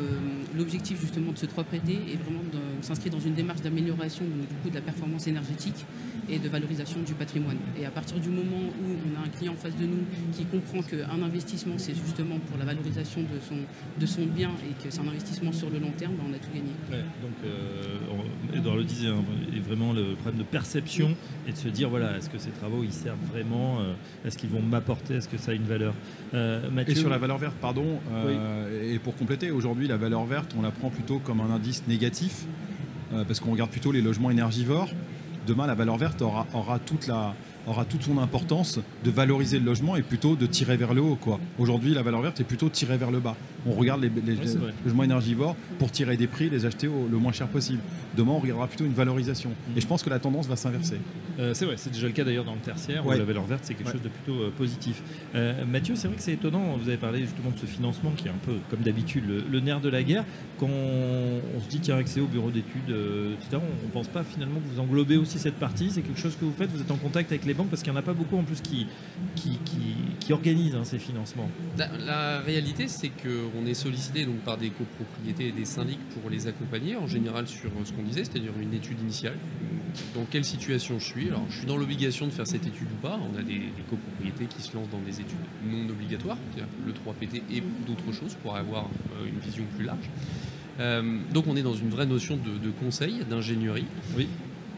l'objectif 0.57 1.01
justement 1.01 1.33
de 1.33 1.39
ce 1.39 1.47
3 1.47 1.65
prêté 1.65 1.95
est 1.95 2.23
vraiment 2.23 2.45
de 2.53 2.61
s'inscrire 2.83 3.13
dans 3.13 3.21
une 3.21 3.35
démarche 3.35 3.63
d'amélioration 3.63 4.25
du 4.25 4.55
coup, 4.63 4.71
de 4.71 4.75
la 4.75 4.83
performance 4.83 5.27
énergétique 5.27 5.87
et 6.31 6.39
de 6.39 6.49
valorisation 6.49 7.01
du 7.01 7.15
patrimoine. 7.15 7.57
Et 7.81 7.87
à 7.87 7.91
partir 7.91 8.19
du 8.19 8.29
moment 8.29 8.69
où 8.85 8.89
on 9.07 9.21
a 9.21 9.27
un 9.27 9.31
client 9.31 9.55
en 9.55 9.57
face 9.57 9.77
de 9.77 9.87
nous 9.87 10.05
qui 10.33 10.45
comprend 10.45 10.83
qu'un 10.83 11.23
investissement 11.23 11.75
c'est 11.79 11.95
justement 11.95 12.39
pour 12.39 12.59
la 12.59 12.67
valorisation 12.67 13.23
de 13.23 13.41
son, 13.49 13.57
de 13.99 14.07
son 14.07 14.27
bien 14.27 14.51
et 14.69 14.85
que 14.85 14.91
c'est 14.91 15.01
un 15.01 15.09
investissement 15.09 15.53
sur 15.53 15.71
le 15.71 15.79
long 15.79 15.93
terme, 15.97 16.13
ben, 16.15 16.25
on 16.29 16.35
a 16.35 16.39
tout 16.39 16.53
gagné. 16.53 17.03
Donc, 17.23 17.33
euh, 17.45 18.57
Edouard 18.57 18.77
le 18.77 18.85
disait, 18.85 19.09
hein, 19.09 19.25
vraiment 19.67 19.93
le 19.93 20.15
problème 20.15 20.39
de 20.39 20.45
perception 20.45 21.17
et 21.47 21.53
de 21.53 21.57
se 21.57 21.69
dire 21.69 21.89
voilà, 21.89 22.17
est-ce 22.17 22.29
que 22.29 22.39
ces 22.39 22.51
travaux 22.51 22.85
ils 22.85 22.93
servent 22.93 23.19
vraiment 23.33 23.79
Est-ce 24.25 24.37
qu'ils 24.37 24.51
vont 24.51 24.63
m'apporter 24.63 25.15
Est-ce 25.15 25.29
que 25.29 25.39
ça 25.39 25.53
a 25.53 25.55
une 25.55 25.65
valeur? 25.65 25.95
Sur 26.99 27.11
la 27.11 27.19
valeur 27.19 27.39
verte, 27.39 27.57
pardon, 27.61 28.01
euh, 28.13 28.95
et 28.95 28.99
pour 28.99 29.17
compléter, 29.17 29.51
aujourd'hui 29.51 29.89
la 29.89 29.97
valeur 29.97 30.25
verte, 30.25 30.55
on 30.59 30.63
la 30.63 30.71
prend 30.71 30.91
plutôt 30.91 31.19
comme 31.19 31.41
un 31.41 31.51
indice 31.51 31.83
négatif, 31.87 32.47
euh, 33.13 33.25
parce 33.25 33.41
qu'on 33.41 33.53
regarde 33.53 33.71
plutôt 33.71 33.93
les 33.93 34.03
logements 34.03 34.31
énergivores. 34.31 34.91
Demain, 35.47 35.67
la 35.67 35.75
valeur 35.75 35.97
verte 35.97 36.21
aura, 36.21 36.47
aura 36.53 36.79
toute 36.79 37.07
la, 37.07 37.35
aura 37.67 37.85
toute 37.85 38.03
son 38.03 38.19
importance 38.19 38.81
de 39.05 39.11
valoriser 39.11 39.59
le 39.59 39.65
logement 39.65 39.97
et 39.97 40.03
plutôt 40.03 40.37
de 40.37 40.47
tirer 40.47 40.77
vers 40.77 40.95
le 40.95 41.01
haut. 41.01 41.17
quoi. 41.17 41.39
Aujourd'hui, 41.59 41.95
la 41.95 42.03
valeur 42.03 42.21
verte 42.21 42.41
est 42.41 42.45
plutôt 42.45 42.69
tirée 42.69 42.97
vers 42.97 43.11
le 43.11 43.21
bas. 43.21 43.37
On 43.69 43.73
regarde 43.73 44.03
les, 44.03 44.09
les- 44.09 44.39
Oui, 44.39 44.71
logements 44.85 45.03
énergivores 45.05 45.57
pour 45.79 45.91
tirer 45.91 46.17
des 46.17 46.27
prix, 46.27 46.49
les 46.51 46.65
acheter 46.67 46.89
au, 46.89 47.07
le 47.11 47.19
moins 47.19 47.33
cher 47.33 47.49
possible. 47.49 47.81
Demain, 48.17 48.33
on 48.33 48.39
regardera 48.39 48.67
plutôt 48.67 48.85
une 48.85 48.93
valorisation. 48.95 49.51
Et 49.77 49.81
je 49.81 49.87
pense 49.87 50.03
que 50.03 50.11
la 50.11 50.19
tendance 50.19 50.47
va 50.47 50.57
s'inverser. 50.57 50.97
Euh, 51.39 51.55
c'est 51.55 51.65
vrai, 51.67 51.75
c'est 51.77 51.91
déjà 51.93 52.07
le 52.07 52.13
cas 52.13 52.25
d'ailleurs 52.25 52.45
dans 52.45 52.55
le 52.55 52.61
tertiaire 52.61 53.07
où 53.07 53.11
la 53.11 53.25
valeur 53.25 53.45
verte 53.45 53.61
c'est 53.65 53.75
quelque 53.75 53.87
Ouais. 53.89 53.93
chose 53.93 54.03
de 54.03 54.09
plutôt 54.09 54.41
euh, 54.43 54.51
positif. 54.57 55.03
Euh, 55.35 55.65
Mathieu, 55.67 55.95
c'est 55.97 56.09
vrai 56.09 56.17
que 56.17 56.23
c'est 56.23 56.33
étonnant, 56.33 56.77
vous 56.77 56.89
avez 56.89 56.99
parlé 56.99 57.21
justement 57.21 57.51
de 57.51 57.59
ce 57.59 57.67
financement 57.67 58.11
qui 58.17 58.27
est 58.27 58.31
un 58.31 58.41
peu 58.45 58.55
comme 58.71 58.81
d'habitude 58.81 59.25
le, 59.29 59.45
le 59.51 59.61
nerf 59.61 59.81
de 59.81 59.89
la 59.89 60.03
guerre. 60.03 60.25
Quand 60.59 60.67
on, 60.69 61.41
on 61.57 61.61
se 61.63 61.69
dit 61.69 61.79
qu'il 61.81 61.89
y 61.91 61.93
a 61.93 61.97
accès 61.97 62.21
au 62.21 62.27
bureau 62.27 62.51
d'études, 62.51 62.91
euh, 62.91 63.35
etc., 63.35 63.63
on 63.83 63.87
ne 63.87 63.93
pense 63.93 64.09
pas 64.09 64.25
finalement 64.25 64.61
que 64.61 64.75
vous 64.75 64.81
englobez 64.81 65.17
aussi 65.17 65.39
cette 65.39 65.55
partie. 65.55 65.91
C'est 65.91 66.03
quelque 66.03 66.21
chose 66.21 66.35
que 66.37 66.45
vous 66.45 66.53
faites, 66.57 66.71
vous 66.71 66.81
êtes 66.81 66.91
en 66.91 66.97
contact 66.97 67.31
avec 67.31 67.45
les 67.45 67.55
banques 67.55 67.69
parce 67.69 67.83
qu'il 67.83 67.93
n'y 67.93 67.97
en 67.97 68.01
a 68.01 68.05
pas 68.05 68.15
beaucoup 68.15 68.37
en 68.37 68.43
plus 68.43 68.61
qui, 68.61 68.87
qui, 69.37 69.59
qui, 69.65 69.79
qui 70.21 70.33
organisent 70.33 70.75
hein, 70.75 70.85
ces 70.85 70.99
financements. 70.99 71.49
La, 71.79 71.89
la 72.05 72.41
réalité, 72.41 72.89
c'est 72.89 73.11
qu'on 73.59 73.67
est 73.67 73.75
sollicité 73.75 74.25
donc, 74.25 74.37
par 74.39 74.57
des 74.57 74.71
copropriétés 74.71 75.49
et 75.49 75.53
des 75.53 75.65
syndics 75.65 76.01
pour 76.21 76.31
les 76.31 76.47
accompagner, 76.47 76.97
en 76.97 77.07
général 77.07 77.47
sur 77.47 77.71
ce 77.85 77.93
qu'on 77.93 78.03
disait, 78.03 78.25
c'est-à-dire 78.25 78.53
une 78.61 78.75
étude 78.75 79.01
initiale. 79.01 79.37
Dans 80.15 80.25
quelle 80.25 80.45
situation 80.45 80.99
je 80.99 81.05
suis? 81.05 81.29
Alors, 81.29 81.45
je 81.49 81.59
suis 81.59 81.67
dans 81.67 81.77
l'obligation 81.77 82.27
de 82.27 82.33
faire 82.33 82.47
cette 82.47 82.67
étude 82.67 82.89
ou 82.93 83.03
pas. 83.03 83.19
On 83.33 83.39
a 83.39 83.43
des, 83.43 83.59
des 83.59 83.83
copropriétés 83.89 84.47
qui 84.47 84.63
se 84.63 84.75
lancent 84.77 84.91
dans 84.91 85.01
des 85.01 85.21
études 85.21 85.39
non 85.67 85.89
obligatoires, 85.89 86.37
c'est-à-dire 86.53 86.73
le 86.87 86.93
3PT 86.93 87.43
et 87.51 87.63
d'autres 87.87 88.13
choses 88.13 88.37
pour 88.43 88.57
avoir 88.57 88.85
euh, 88.85 89.29
une 89.29 89.39
vision 89.39 89.65
plus 89.77 89.85
large. 89.85 90.11
Euh, 90.81 91.19
donc, 91.33 91.47
on 91.49 91.57
est 91.57 91.63
dans 91.63 91.75
une 91.75 91.91
vraie 91.91 92.07
notion 92.07 92.37
de, 92.37 92.65
de 92.65 92.71
conseil, 92.71 93.25
d'ingénierie. 93.29 93.87
Oui. 94.17 94.29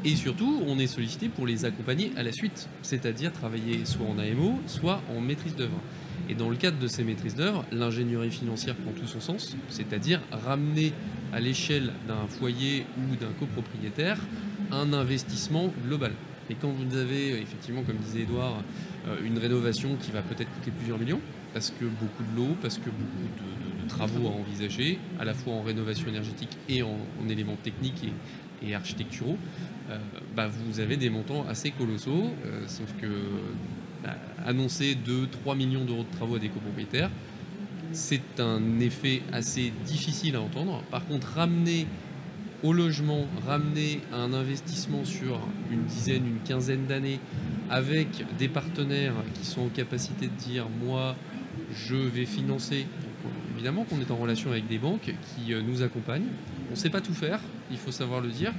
Et 0.03 0.17
surtout, 0.17 0.63
on 0.67 0.79
est 0.79 0.87
sollicité 0.87 1.29
pour 1.29 1.47
les 1.47 1.67
accompagner 1.67 2.13
à 2.17 2.23
la 2.23 2.33
suite, 2.33 2.71
c'est-à-dire 2.81 3.33
travailler 3.33 3.85
soit 3.85 4.07
en 4.07 4.19
AMO, 4.19 4.59
soit 4.67 5.03
en 5.15 5.21
maîtrise 5.21 5.57
d'œuvre. 5.57 5.79
Et 6.31 6.35
dans 6.35 6.49
le 6.49 6.55
cadre 6.55 6.79
de 6.79 6.87
ces 6.87 7.03
maîtrises 7.03 7.35
d'œuvre, 7.35 7.65
l'ingénierie 7.73 8.31
financière 8.31 8.77
prend 8.77 8.93
tout 8.93 9.07
son 9.07 9.21
sens, 9.21 9.57
c'est-à-dire 9.69 10.21
ramener 10.31 10.93
à 11.33 11.41
l'échelle 11.41 11.93
d'un 12.07 12.29
foyer 12.29 12.87
ou 12.97 13.17
d'un 13.17 13.33
copropriétaire 13.41 14.17
un 14.71 14.93
investissement 14.93 15.73
global. 15.85 16.13
Et 16.49 16.55
quand 16.55 16.69
vous 16.71 16.97
avez, 16.97 17.41
effectivement, 17.41 17.83
comme 17.83 17.97
disait 17.97 18.21
Edouard, 18.21 18.63
euh, 19.09 19.17
une 19.25 19.39
rénovation 19.39 19.97
qui 20.01 20.13
va 20.13 20.23
peut-être 20.23 20.51
coûter 20.55 20.71
plusieurs 20.71 20.99
millions, 20.99 21.21
parce 21.53 21.71
que 21.71 21.85
beaucoup 21.85 22.23
de 22.23 22.37
l'eau, 22.37 22.57
parce 22.63 22.79
que 22.79 22.91
beaucoup 22.91 23.83
de, 23.83 23.89
travaux 23.89 24.29
à 24.29 24.31
envisager, 24.31 25.01
à 25.19 25.25
la 25.25 25.35
fois 25.35 25.55
en 25.55 25.63
rénovation 25.63 26.07
énergétique 26.07 26.57
et 26.69 26.85
en, 26.85 26.97
en 27.21 27.29
éléments 27.29 27.57
techniques 27.61 28.05
et, 28.05 28.69
et 28.69 28.75
architecturaux, 28.77 29.37
euh, 29.91 29.99
bah, 30.37 30.47
vous 30.47 30.79
avez 30.79 30.97
des 30.97 31.11
montants 31.11 31.45
assez 31.49 31.73
colossaux, 31.73 32.31
euh, 32.47 32.63
sauf 32.69 32.95
que 33.01 33.09
bah, 34.05 34.17
annoncer 34.47 34.97
2-3 35.47 35.57
millions 35.57 35.85
d'euros 35.85 36.05
de 36.05 36.17
travaux 36.17 36.37
à 36.37 36.39
des 36.39 36.49
copropriétaires, 36.49 37.11
c'est 37.93 38.39
un 38.39 38.81
effet 38.81 39.23
assez 39.33 39.73
difficile 39.85 40.37
à 40.37 40.41
entendre. 40.41 40.83
Par 40.91 41.07
contre, 41.07 41.27
ramener 41.35 41.87
au 42.63 42.73
logement, 42.73 43.27
ramener 43.47 44.01
un 44.13 44.33
investissement 44.33 45.05
sur 45.05 45.41
une 45.71 45.85
dizaine, 45.85 46.27
une 46.27 46.41
quinzaine 46.41 46.87
d'années, 46.87 47.21
avec 47.71 48.09
des 48.39 48.49
partenaires 48.49 49.15
qui 49.35 49.47
sont 49.47 49.63
en 49.63 49.69
capacité 49.69 50.27
de 50.27 50.35
dire 50.35 50.67
moi, 50.85 51.17
je 51.73 51.97
vais 51.97 52.27
financer. 52.27 52.87
Évidemment 53.55 53.85
qu'on 53.85 54.01
est 54.01 54.11
en 54.11 54.17
relation 54.17 54.51
avec 54.51 54.67
des 54.69 54.79
banques 54.79 55.15
qui 55.35 55.53
euh, 55.53 55.61
nous 55.61 55.83
accompagnent. 55.83 56.29
On 56.69 56.73
ne 56.73 56.77
sait 56.77 56.89
pas 56.89 57.03
tout 57.03 57.13
faire, 57.13 57.41
il 57.71 57.77
faut 57.77 57.91
savoir 57.91 58.21
le 58.21 58.29
dire. 58.29 58.53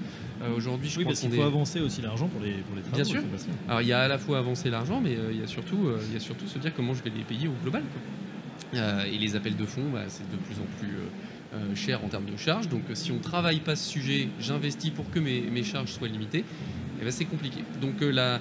Euh, 0.44 0.56
Aujourd'hui, 0.56 0.90
je 0.90 0.98
Oui, 0.98 1.04
crois 1.04 1.12
parce 1.14 1.22
qu'il 1.22 1.32
faut 1.32 1.42
est... 1.42 1.46
avancer 1.46 1.80
aussi 1.82 2.02
l'argent 2.02 2.28
pour 2.28 2.42
les, 2.42 2.52
pour 2.54 2.76
les 2.76 2.82
travaux. 2.82 2.96
Bien 2.96 3.04
sûr. 3.06 3.22
Alors 3.68 3.82
il 3.82 3.88
y 3.88 3.94
a 3.94 4.00
à 4.02 4.08
la 4.08 4.18
fois 4.18 4.38
avancer 4.40 4.70
l'argent, 4.70 5.00
mais 5.02 5.16
euh, 5.16 5.32
il 5.32 5.40
y 5.40 5.44
a 5.44 5.48
surtout, 5.48 5.88
euh, 5.88 6.00
il 6.08 6.14
y 6.14 6.18
a 6.18 6.20
surtout 6.20 6.48
se 6.48 6.58
dire 6.60 6.74
comment 6.76 6.94
je 6.94 7.04
vais 7.04 7.12
les 7.16 7.24
payer 7.24 7.48
au 7.48 7.54
global. 7.64 7.84
quoi. 7.84 8.02
Et 9.06 9.18
les 9.18 9.36
appels 9.36 9.56
de 9.58 9.66
fonds, 9.66 9.90
bah, 9.94 10.04
c'est 10.08 10.30
de 10.32 10.38
plus 10.38 10.56
en 10.56 10.66
plus 10.80 11.76
cher 11.76 12.04
en 12.06 12.08
termes 12.08 12.26
de 12.26 12.38
charges. 12.38 12.70
Donc 12.70 12.84
si 12.94 13.12
on 13.12 13.16
ne 13.16 13.20
travaille 13.22 13.60
pas 13.60 13.76
ce 13.76 13.90
sujet, 13.90 14.30
j'investis 14.40 14.90
pour 14.92 15.10
que 15.12 15.20
mes, 15.20 15.42
mes 15.42 15.64
charges 15.64 15.92
soient 15.92 16.08
limitées, 16.08 16.46
eh 17.02 17.04
ben, 17.04 17.12
c'est 17.12 17.26
compliqué. 17.26 17.60
Donc 17.82 17.96
la- 18.00 18.40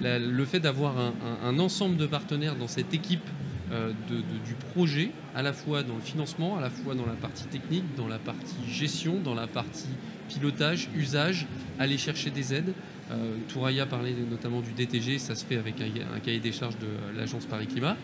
la- 0.00 0.18
le 0.18 0.44
fait 0.46 0.60
d'avoir 0.60 0.96
un, 0.98 1.12
un- 1.44 1.48
un 1.48 1.58
ensemble 1.58 1.96
de 1.98 2.06
partenaires 2.06 2.56
dans 2.56 2.68
cette 2.68 2.94
équipe 2.94 3.28
euh, 3.72 3.92
de- 4.08 4.16
de- 4.16 4.20
du 4.46 4.54
projet, 4.72 5.10
à 5.34 5.42
la 5.42 5.52
fois 5.52 5.82
dans 5.82 5.94
le 5.96 6.00
financement, 6.00 6.56
à 6.56 6.60
la 6.60 6.70
fois 6.70 6.94
dans 6.94 7.06
la 7.06 7.14
partie 7.14 7.44
technique, 7.46 7.84
dans 7.96 8.06
la 8.08 8.18
partie 8.18 8.54
gestion, 8.68 9.18
dans 9.20 9.34
la 9.34 9.46
partie 9.46 9.88
pilotage, 10.28 10.88
usage, 10.96 11.46
aller 11.78 11.98
chercher 11.98 12.30
des 12.30 12.54
aides. 12.54 12.72
Euh, 13.10 13.36
Touraya 13.48 13.86
parlait 13.86 14.14
notamment 14.30 14.60
du 14.60 14.72
DTG, 14.72 15.18
ça 15.18 15.34
se 15.34 15.44
fait 15.44 15.56
avec 15.56 15.80
un, 15.80 16.16
un 16.16 16.20
cahier 16.20 16.40
des 16.40 16.52
charges 16.52 16.78
de 16.78 16.88
l'agence 17.18 17.44
Paris 17.46 17.66
Climat. 17.66 17.96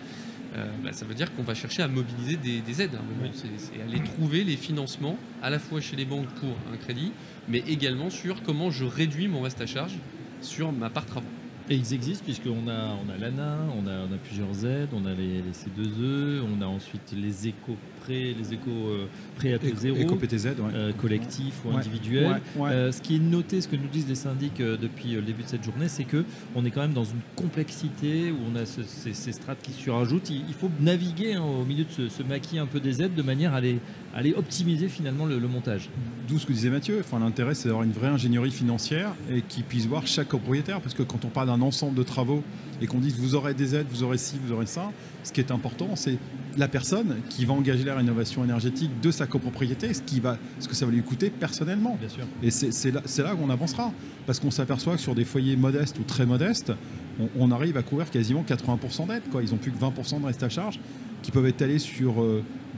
Euh, 0.54 0.66
bah, 0.84 0.92
ça 0.92 1.06
veut 1.06 1.14
dire 1.14 1.34
qu'on 1.34 1.42
va 1.42 1.54
chercher 1.54 1.82
à 1.82 1.88
mobiliser 1.88 2.36
des, 2.36 2.60
des 2.60 2.82
aides. 2.82 2.98
Oui. 3.22 3.30
C'est 3.32 3.46
c'est 3.56 3.82
aller 3.82 4.02
trouver 4.04 4.44
les 4.44 4.56
financements 4.56 5.16
à 5.42 5.48
la 5.50 5.58
fois 5.58 5.80
chez 5.80 5.96
les 5.96 6.04
banques 6.04 6.28
pour 6.40 6.54
un 6.72 6.76
crédit, 6.76 7.12
mais 7.48 7.64
également 7.66 8.10
sur 8.10 8.42
comment 8.42 8.70
je 8.70 8.84
réduis 8.84 9.28
mon 9.28 9.40
reste 9.40 9.60
à 9.62 9.66
charge 9.66 9.94
sur 10.42 10.70
ma 10.70 10.90
part 10.90 11.06
travaux. 11.06 11.26
Et 11.72 11.76
ils 11.76 11.94
existent 11.94 12.22
puisqu'on 12.24 12.68
a, 12.68 12.96
on 13.02 13.10
a 13.10 13.16
l'ANA, 13.18 13.56
on 13.82 13.86
a, 13.88 13.92
on 14.00 14.12
a 14.14 14.18
plusieurs 14.22 14.66
aides, 14.66 14.90
on 14.92 15.06
a 15.06 15.14
les, 15.14 15.40
les 15.40 15.52
C2E, 15.52 16.42
on 16.42 16.60
a 16.60 16.66
ensuite 16.66 17.14
les 17.16 17.48
éco 17.48 17.76
prêts, 18.02 18.34
les 18.38 18.52
éco 18.52 18.68
euh, 18.70 19.06
prêts 19.36 19.54
à 19.54 19.58
taux 19.58 19.74
zéro, 19.76 19.96
Éco-PTZ, 19.96 20.44
ouais. 20.48 20.54
euh, 20.74 20.92
collectifs 20.92 21.64
ou 21.64 21.70
individuels. 21.74 22.42
ouais. 22.56 22.70
Euh, 22.70 22.92
ce 22.92 23.00
qui 23.00 23.16
est 23.16 23.20
noté, 23.20 23.62
ce 23.62 23.68
que 23.68 23.76
nous 23.76 23.88
disent 23.88 24.06
les 24.06 24.16
syndics 24.16 24.60
euh, 24.60 24.76
depuis 24.76 25.12
le 25.12 25.22
début 25.22 25.44
de 25.44 25.48
cette 25.48 25.64
journée, 25.64 25.88
c'est 25.88 26.04
que 26.04 26.26
on 26.54 26.62
est 26.66 26.70
quand 26.70 26.82
même 26.82 26.92
dans 26.92 27.04
une 27.04 27.20
complexité 27.36 28.32
où 28.32 28.36
on 28.52 28.56
a 28.56 28.66
ce- 28.66 28.82
ces, 28.82 29.14
ces 29.14 29.32
strates 29.32 29.62
qui 29.62 29.72
se 29.72 29.80
surajoutent. 29.80 30.28
Il, 30.28 30.42
il 30.48 30.54
faut 30.54 30.70
naviguer 30.80 31.34
hein, 31.34 31.42
au 31.42 31.64
milieu 31.64 31.84
de 31.84 31.90
ce, 31.90 32.08
ce 32.10 32.22
maquis 32.22 32.58
un 32.58 32.66
peu 32.66 32.80
des 32.80 33.00
aides 33.02 33.14
de 33.14 33.22
manière 33.22 33.54
à 33.54 33.62
les, 33.62 33.78
les 34.20 34.34
optimiser 34.34 34.88
finalement 34.88 35.24
le, 35.24 35.38
le 35.38 35.48
montage. 35.48 35.88
D'où 36.28 36.38
ce 36.38 36.46
que 36.46 36.52
disait 36.52 36.68
Mathieu, 36.68 36.98
enfin, 37.00 37.18
l'intérêt 37.18 37.54
c'est 37.54 37.68
d'avoir 37.68 37.84
une 37.84 37.92
vraie 37.92 38.08
ingénierie 38.08 38.50
financière 38.50 39.14
et 39.30 39.42
qui 39.42 39.62
puisse 39.62 39.86
voir 39.86 40.06
chaque 40.06 40.28
copropriétaire, 40.28 40.80
parce 40.80 40.94
que 40.94 41.02
quand 41.02 41.24
on 41.24 41.28
parle 41.28 41.46
d'un 41.46 41.62
ensemble 41.62 41.94
de 41.94 42.02
travaux 42.02 42.42
et 42.80 42.86
qu'on 42.86 42.98
dise 42.98 43.16
vous 43.16 43.34
aurez 43.34 43.54
des 43.54 43.74
aides, 43.74 43.86
vous 43.90 44.02
aurez 44.02 44.18
ci, 44.18 44.36
vous 44.44 44.52
aurez 44.52 44.66
ça, 44.66 44.90
ce 45.22 45.32
qui 45.32 45.40
est 45.40 45.50
important, 45.50 45.96
c'est 45.96 46.18
la 46.56 46.68
personne 46.68 47.16
qui 47.30 47.44
va 47.44 47.54
engager 47.54 47.84
la 47.84 47.94
rénovation 47.94 48.44
énergétique 48.44 48.90
de 49.00 49.10
sa 49.10 49.26
copropriété, 49.26 49.94
ce, 49.94 50.02
qui 50.02 50.20
va, 50.20 50.36
ce 50.58 50.68
que 50.68 50.74
ça 50.74 50.84
va 50.84 50.92
lui 50.92 51.02
coûter 51.02 51.30
personnellement. 51.30 51.96
Bien 51.98 52.08
sûr. 52.08 52.24
Et 52.42 52.50
c'est 52.50 52.90
là, 52.90 53.02
là 53.18 53.34
qu'on 53.34 53.50
avancera. 53.50 53.92
Parce 54.26 54.38
qu'on 54.38 54.50
s'aperçoit 54.50 54.96
que 54.96 55.00
sur 55.00 55.14
des 55.14 55.24
foyers 55.24 55.56
modestes 55.56 55.98
ou 55.98 56.02
très 56.02 56.26
modestes, 56.26 56.72
on, 57.18 57.28
on 57.38 57.50
arrive 57.50 57.76
à 57.76 57.82
couvrir 57.82 58.10
quasiment 58.10 58.44
80% 58.46 59.08
d'aides. 59.08 59.22
Ils 59.42 59.50
n'ont 59.50 59.56
plus 59.56 59.72
que 59.72 59.78
20% 59.78 60.20
de 60.20 60.26
reste 60.26 60.42
à 60.42 60.48
charge 60.48 60.78
qui 61.22 61.30
peuvent 61.30 61.46
étaler 61.46 61.78
sur 61.78 62.14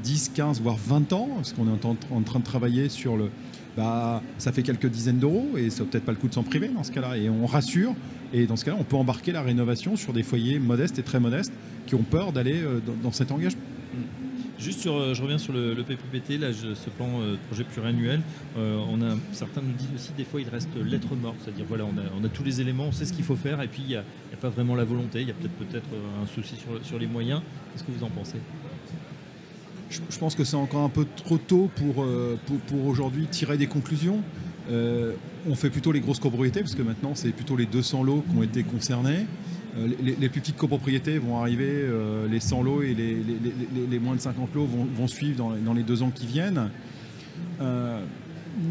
10, 0.03 0.33
15, 0.35 0.61
voire 0.61 0.77
20 0.77 1.13
ans, 1.13 1.29
parce 1.37 1.53
qu'on 1.53 1.67
est 1.67 1.85
en, 1.85 2.23
train 2.23 2.39
de 2.39 2.45
travailler 2.45 2.89
sur 2.89 3.17
le... 3.17 3.31
Bah, 3.77 4.23
ça 4.39 4.53
fait 4.53 4.63
quelques 4.63 4.87
dizaines 4.87 5.19
d'euros 5.19 5.49
et 5.57 5.69
ça 5.69 5.83
vaut 5.83 5.89
peut-être 5.91 6.05
pas 6.05 6.13
le 6.13 6.19
coup 6.19 6.29
de 6.29 6.35
s'en 6.35 6.45
priver 6.45 6.69
dans 6.69 6.85
ce 6.85 6.93
cas-là. 6.93 7.17
Et 7.17 7.29
on 7.29 7.45
rassure, 7.45 7.95
et 8.33 8.47
dans 8.47 8.57
ce 8.57 8.65
cas-là, 8.65 8.77
on 8.79 8.85
peut 8.85 8.97
embarquer 8.97 9.33
la 9.33 9.43
rénovation 9.43 9.97
sur 9.97 10.13
des 10.13 10.23
foyers 10.23 10.59
modestes 10.59 10.99
et 10.99 11.03
très 11.03 11.19
modestes 11.19 11.53
qui 11.87 11.95
ont 11.95 12.03
peur 12.03 12.33
d'aller 12.33 12.63
euh, 12.63 12.81
dans, 12.85 12.95
dans, 13.03 13.13
cet 13.13 13.33
engagement. 13.33 13.63
Juste 14.59 14.81
sur, 14.81 14.95
euh, 14.95 15.15
je 15.15 15.23
reviens 15.23 15.39
sur 15.39 15.53
le, 15.53 15.75
PPPT, 15.83 16.39
là, 16.39 16.49
ce 16.53 16.91
plan 16.91 17.21
euh, 17.21 17.37
projet 17.49 17.65
pluriannuel. 17.65 18.21
Euh, 18.57 18.79
on 18.89 19.03
a, 19.03 19.17
certains 19.33 19.61
nous 19.61 19.73
disent 19.73 19.89
aussi 19.95 20.13
des 20.17 20.25
fois 20.25 20.41
il 20.41 20.49
reste 20.49 20.69
lettre 20.77 21.15
morte, 21.17 21.37
c'est-à-dire 21.43 21.65
voilà, 21.69 21.85
on 21.85 22.25
a, 22.25 22.29
tous 22.29 22.45
les 22.45 22.61
éléments, 22.61 22.85
on 22.85 22.93
sait 22.93 23.05
ce 23.05 23.13
qu'il 23.13 23.25
faut 23.25 23.37
faire, 23.37 23.61
et 23.63 23.69
puis 23.69 23.83
il 23.83 23.89
n'y 23.89 23.97
a, 23.97 24.05
pas 24.41 24.49
vraiment 24.51 24.75
la 24.75 24.85
volonté, 24.85 25.23
il 25.23 25.29
y 25.29 25.31
a 25.31 25.35
peut-être 25.35 25.55
peut-être 25.55 25.89
un 26.23 26.27
souci 26.27 26.57
sur, 26.83 26.99
les 26.99 27.07
moyens. 27.07 27.41
Qu'est-ce 27.73 27.85
que 27.85 27.91
vous 27.91 28.05
en 28.05 28.11
pensez? 28.11 28.39
Je, 29.91 30.19
pense 30.19 30.35
que 30.35 30.45
c'est 30.45 30.57
encore 30.57 30.83
un 30.83 30.89
peu 30.89 31.07
trop 31.17 31.39
tôt 31.39 31.71
pour, 31.77 32.05
aujourd'hui 32.87 33.27
tirer 33.27 33.57
des 33.57 33.67
conclusions. 33.67 34.23
On 34.71 35.55
fait 35.55 35.71
plutôt 35.71 35.93
les 35.93 36.01
grosses 36.01 36.21
copropriétés, 36.21 36.61
parce 36.61 36.75
que 36.75 36.83
maintenant 36.83 37.15
c'est 37.15 37.31
plutôt 37.31 37.57
les 37.57 37.67
200 37.67 38.03
lots 38.05 38.25
qui 38.29 38.37
ont 38.37 38.43
été 38.43 38.63
concernés. 38.63 39.27
Euh, 39.77 39.89
les, 40.01 40.29
plus 40.29 40.41
petites 40.41 40.57
copropriétés 40.57 41.19
vont 41.19 41.41
arriver, 41.41 41.69
euh, 41.69 42.29
les 42.29 42.41
100 42.41 42.63
lots 42.63 42.83
et 42.83 42.95
les, 42.95 43.99
moins 43.99 44.15
de 44.15 44.21
50 44.21 44.55
lots 44.55 44.67
vont, 44.67 45.07
suivre 45.09 45.51
dans, 45.65 45.75
les 45.75 45.83
deux 45.83 46.03
ans 46.03 46.11
qui 46.15 46.27
viennent. 46.27 46.71
Euh, 47.61 48.01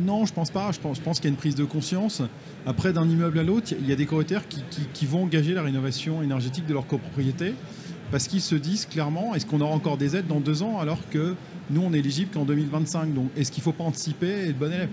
non, 0.06 0.26
je 0.26 0.34
pense 0.34 0.50
pas. 0.50 0.72
Je 0.72 0.80
pense, 0.80 1.00
qu'il 1.00 1.26
y 1.26 1.28
a 1.28 1.30
une 1.30 1.36
prise 1.36 1.56
de 1.56 1.66
conscience. 1.66 2.22
Après, 2.66 2.94
d'un 2.94 3.08
immeuble 3.08 3.40
à 3.40 3.44
l'autre, 3.44 3.74
il 3.78 3.88
y 3.88 3.92
a 3.92 3.96
des 3.96 4.06
propriétaires 4.06 4.48
qui, 4.48 4.62
qui, 4.70 4.82
qui, 4.94 5.06
vont 5.06 5.24
engager 5.24 5.54
la 5.54 5.62
rénovation 5.62 6.24
énergétique 6.24 6.66
de 6.66 6.74
leur 6.74 6.88
copropriété 6.88 7.54
parce 8.14 8.28
qu'ils 8.28 8.42
se 8.42 8.54
disent 8.54 8.86
clairement 8.86 9.34
est-ce 9.34 9.48
qu'on 9.48 9.60
aura 9.60 9.74
encore 9.74 9.98
des 9.98 10.16
aides 10.16 10.28
dans 10.28 10.40
deux 10.40 10.62
ans 10.62 10.78
alors 10.80 11.00
que 11.10 11.34
nous, 11.72 11.82
on 11.82 11.94
est 11.94 11.98
éligible 11.98 12.30
qu'en 12.32 12.46
2025. 12.46 13.12
Donc, 13.12 13.30
est-ce 13.36 13.52
qu'il 13.52 13.62
ne 13.62 13.64
faut 13.64 13.72
pas 13.72 13.86
anticiper 13.86 14.50
et 14.50 14.54
bon 14.54 14.72
élève? 14.72 14.90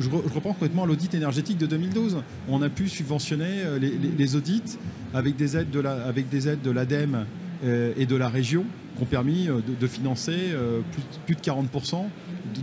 Je, 0.00 0.08
re, 0.08 0.22
je, 0.26 0.32
reprends 0.32 0.54
complètement 0.54 0.86
l'audit 0.86 1.12
énergétique 1.12 1.58
de 1.58 1.66
2012. 1.66 2.22
On 2.48 2.62
a 2.62 2.70
pu 2.70 2.88
subventionner 2.88 3.78
les, 3.78 3.90
les, 3.90 4.36
audits 4.36 4.78
avec 5.12 5.36
des 5.36 5.58
aides 5.58 5.70
de 5.70 6.70
l'ADEME 6.70 7.26
euh, 7.64 7.92
et 7.98 8.06
de 8.06 8.16
la 8.16 8.30
région 8.30 8.64
qui 8.96 9.02
ont 9.02 9.06
permis 9.06 9.48
de, 9.48 9.62
de 9.78 9.86
financer 9.86 10.36
euh, 10.52 10.80
plus, 11.26 11.34
de 11.34 11.40
40% 11.40 12.04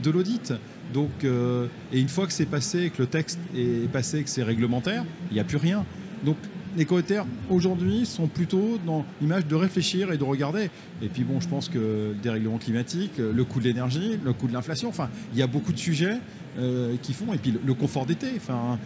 de, 0.01 0.09
l'audit. 0.09 0.53
Donc, 0.91 1.23
euh, 1.23 1.67
et 1.93 1.99
une 1.99 2.09
fois 2.09 2.25
que 2.25 2.33
c'est 2.33 2.47
passé, 2.47 2.89
que 2.89 3.03
le 3.03 3.07
texte 3.07 3.39
est 3.55 3.91
passé, 3.91 4.23
que 4.23 4.29
c'est 4.29 4.43
réglementaire, 4.43 5.05
il 5.29 5.35
n'y 5.35 5.39
a 5.39 5.43
plus 5.43 5.57
rien. 5.57 5.85
Donc, 6.25 6.37
les 6.77 6.85
coterres 6.85 7.25
aujourd'hui 7.49 8.05
sont 8.05 8.27
plutôt 8.27 8.79
dans 8.85 9.05
l'image 9.21 9.45
de 9.47 9.55
réfléchir 9.55 10.11
et 10.11 10.17
de 10.17 10.23
regarder. 10.23 10.69
Et 11.01 11.07
puis 11.07 11.23
bon, 11.23 11.39
je 11.39 11.47
pense 11.47 11.69
que 11.69 11.77
le 11.77 12.15
dérèglement 12.21 12.57
climatique, 12.57 13.17
le 13.17 13.43
coût 13.43 13.59
de 13.59 13.65
l'énergie, 13.65 14.19
le 14.23 14.33
coût 14.33 14.47
de 14.47 14.53
l'inflation, 14.53 14.89
enfin, 14.89 15.09
il 15.33 15.39
y 15.39 15.41
a 15.41 15.47
beaucoup 15.47 15.73
de 15.73 15.79
sujets 15.79 16.17
euh, 16.57 16.95
qui 17.01 17.13
font. 17.13 17.31
Et 17.33 17.37
puis 17.37 17.53
le, 17.63 17.73
confort 17.73 18.05
d'été. 18.05 18.27
Enfin, 18.35 18.79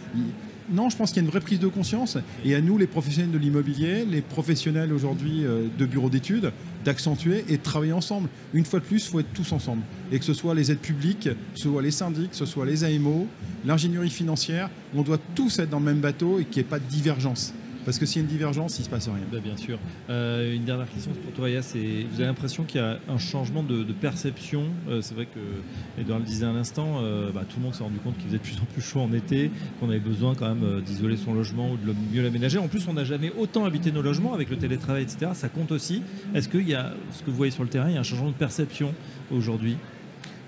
non, 0.70 0.90
je 0.90 0.96
pense 0.96 1.10
qu'il 1.10 1.16
y 1.16 1.20
a 1.20 1.24
une 1.24 1.30
vraie 1.30 1.40
prise 1.40 1.58
de 1.58 1.66
conscience. 1.66 2.18
Et 2.44 2.54
à 2.54 2.60
nous, 2.60 2.78
les 2.78 2.86
professionnels 2.86 3.32
de 3.32 3.38
l'immobilier, 3.38 4.04
les 4.04 4.20
professionnels 4.20 4.92
aujourd'hui 4.92 5.44
euh, 5.44 5.66
de 5.76 5.86
bureaux 5.86 6.10
d'études, 6.10 6.52
d'accentuer 6.84 7.44
et 7.48 7.56
de 7.56 7.62
travailler 7.62 7.92
ensemble. 7.92 8.28
Une 8.52 8.64
fois 8.64 8.80
de 8.80 8.84
plus, 8.84 9.04
il 9.06 9.10
faut 9.10 9.20
être 9.20 9.32
tous 9.32 9.50
ensemble. 9.52 9.82
Et 10.12 10.18
que 10.18 10.24
ce 10.24 10.34
soit 10.34 10.54
les 10.54 10.70
aides 10.70 10.78
publiques, 10.78 11.30
que 11.30 11.58
ce 11.58 11.68
soit 11.68 11.82
les 11.82 11.90
syndics, 11.90 12.30
que 12.30 12.36
ce 12.36 12.46
soit 12.46 12.66
les 12.66 12.84
AMO, 12.84 13.26
l'ingénierie 13.64 14.10
financière, 14.10 14.70
on 14.94 15.02
doit 15.02 15.18
tous 15.34 15.58
être 15.58 15.70
dans 15.70 15.80
le 15.80 15.86
même 15.86 16.00
bateau 16.00 16.38
et 16.38 16.44
qu'il 16.44 16.62
n'y 16.62 16.66
ait 16.66 16.70
pas 16.70 16.78
de 16.78 16.88
divergence. 16.88 17.54
Parce 17.84 17.98
que 17.98 18.06
s'il 18.06 18.22
y 18.22 18.24
a 18.24 18.28
une 18.28 18.30
divergence, 18.30 18.78
il 18.78 18.82
ne 18.82 18.84
se 18.84 18.90
passe 18.90 19.08
rien. 19.08 19.18
Bah, 19.30 19.38
bien 19.42 19.56
sûr. 19.56 19.78
Euh, 20.10 20.54
une 20.54 20.64
dernière 20.64 20.90
question 20.90 21.12
pour 21.12 21.32
toi, 21.32 21.48
c'est 21.62 21.78
vous 21.78 22.16
avez 22.16 22.26
l'impression 22.26 22.64
qu'il 22.64 22.80
y 22.80 22.84
a 22.84 22.98
un 23.08 23.18
changement 23.18 23.62
de, 23.62 23.84
perception 23.92 24.64
euh, 24.88 25.00
C'est 25.02 25.14
vrai 25.14 25.26
que 25.26 26.00
Edouard 26.00 26.18
le 26.18 26.24
disait 26.24 26.46
à 26.46 26.52
l'instant, 26.52 27.00
euh, 27.02 27.30
bah, 27.30 27.42
tout 27.48 27.56
le 27.58 27.64
monde 27.64 27.74
s'est 27.74 27.84
rendu 27.84 27.98
compte 27.98 28.16
qu'il 28.16 28.26
faisait 28.26 28.38
de 28.38 28.42
plus 28.42 28.58
en 28.60 28.64
plus 28.64 28.82
chaud 28.82 29.00
en 29.00 29.12
été, 29.12 29.50
qu'on 29.78 29.88
avait 29.88 29.98
besoin 29.98 30.34
quand 30.34 30.52
même 30.52 30.80
d'isoler 30.80 31.16
son 31.16 31.32
logement 31.34 31.70
ou 31.72 31.76
de 31.76 31.94
mieux 32.12 32.22
l'aménager. 32.22 32.58
En 32.58 32.68
plus, 32.68 32.86
on 32.88 32.94
n'a 32.94 33.04
jamais 33.04 33.32
autant 33.38 33.64
habité 33.64 33.92
nos 33.92 34.02
logements 34.02 34.34
avec 34.34 34.50
le 34.50 34.56
télétravail, 34.56 35.02
etc. 35.02 35.32
Ça 35.34 35.48
compte 35.48 35.72
aussi. 35.72 36.02
Est-ce 36.34 36.48
qu'il 36.48 36.68
y 36.68 36.74
a, 36.74 36.92
ce 37.12 37.22
que 37.22 37.30
vous 37.30 37.36
voyez 37.36 37.52
sur 37.52 37.62
le 37.62 37.68
terrain, 37.68 37.88
il 37.88 37.94
y 37.94 37.96
a 37.96 38.00
un 38.00 38.04
changement 38.04 38.30
de 38.30 38.34
perception 38.34 38.94
aujourd'hui? 39.30 39.76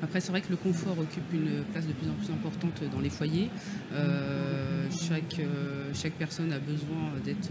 Après, 0.02 0.20
c'est 0.20 0.30
vrai 0.30 0.40
que 0.40 0.50
le 0.50 0.56
confort 0.56 0.98
occupe 0.98 1.32
une 1.32 1.62
place 1.72 1.86
de 1.86 1.92
plus 1.92 2.08
en 2.08 2.14
plus 2.14 2.30
importante 2.32 2.82
dans 2.92 3.00
les 3.00 3.10
foyers. 3.10 3.50
Euh, 3.92 4.86
chaque, 4.90 5.38
euh, 5.40 5.90
chaque 5.94 6.12
personne 6.14 6.52
a 6.52 6.58
besoin 6.58 7.12
d'être. 7.24 7.50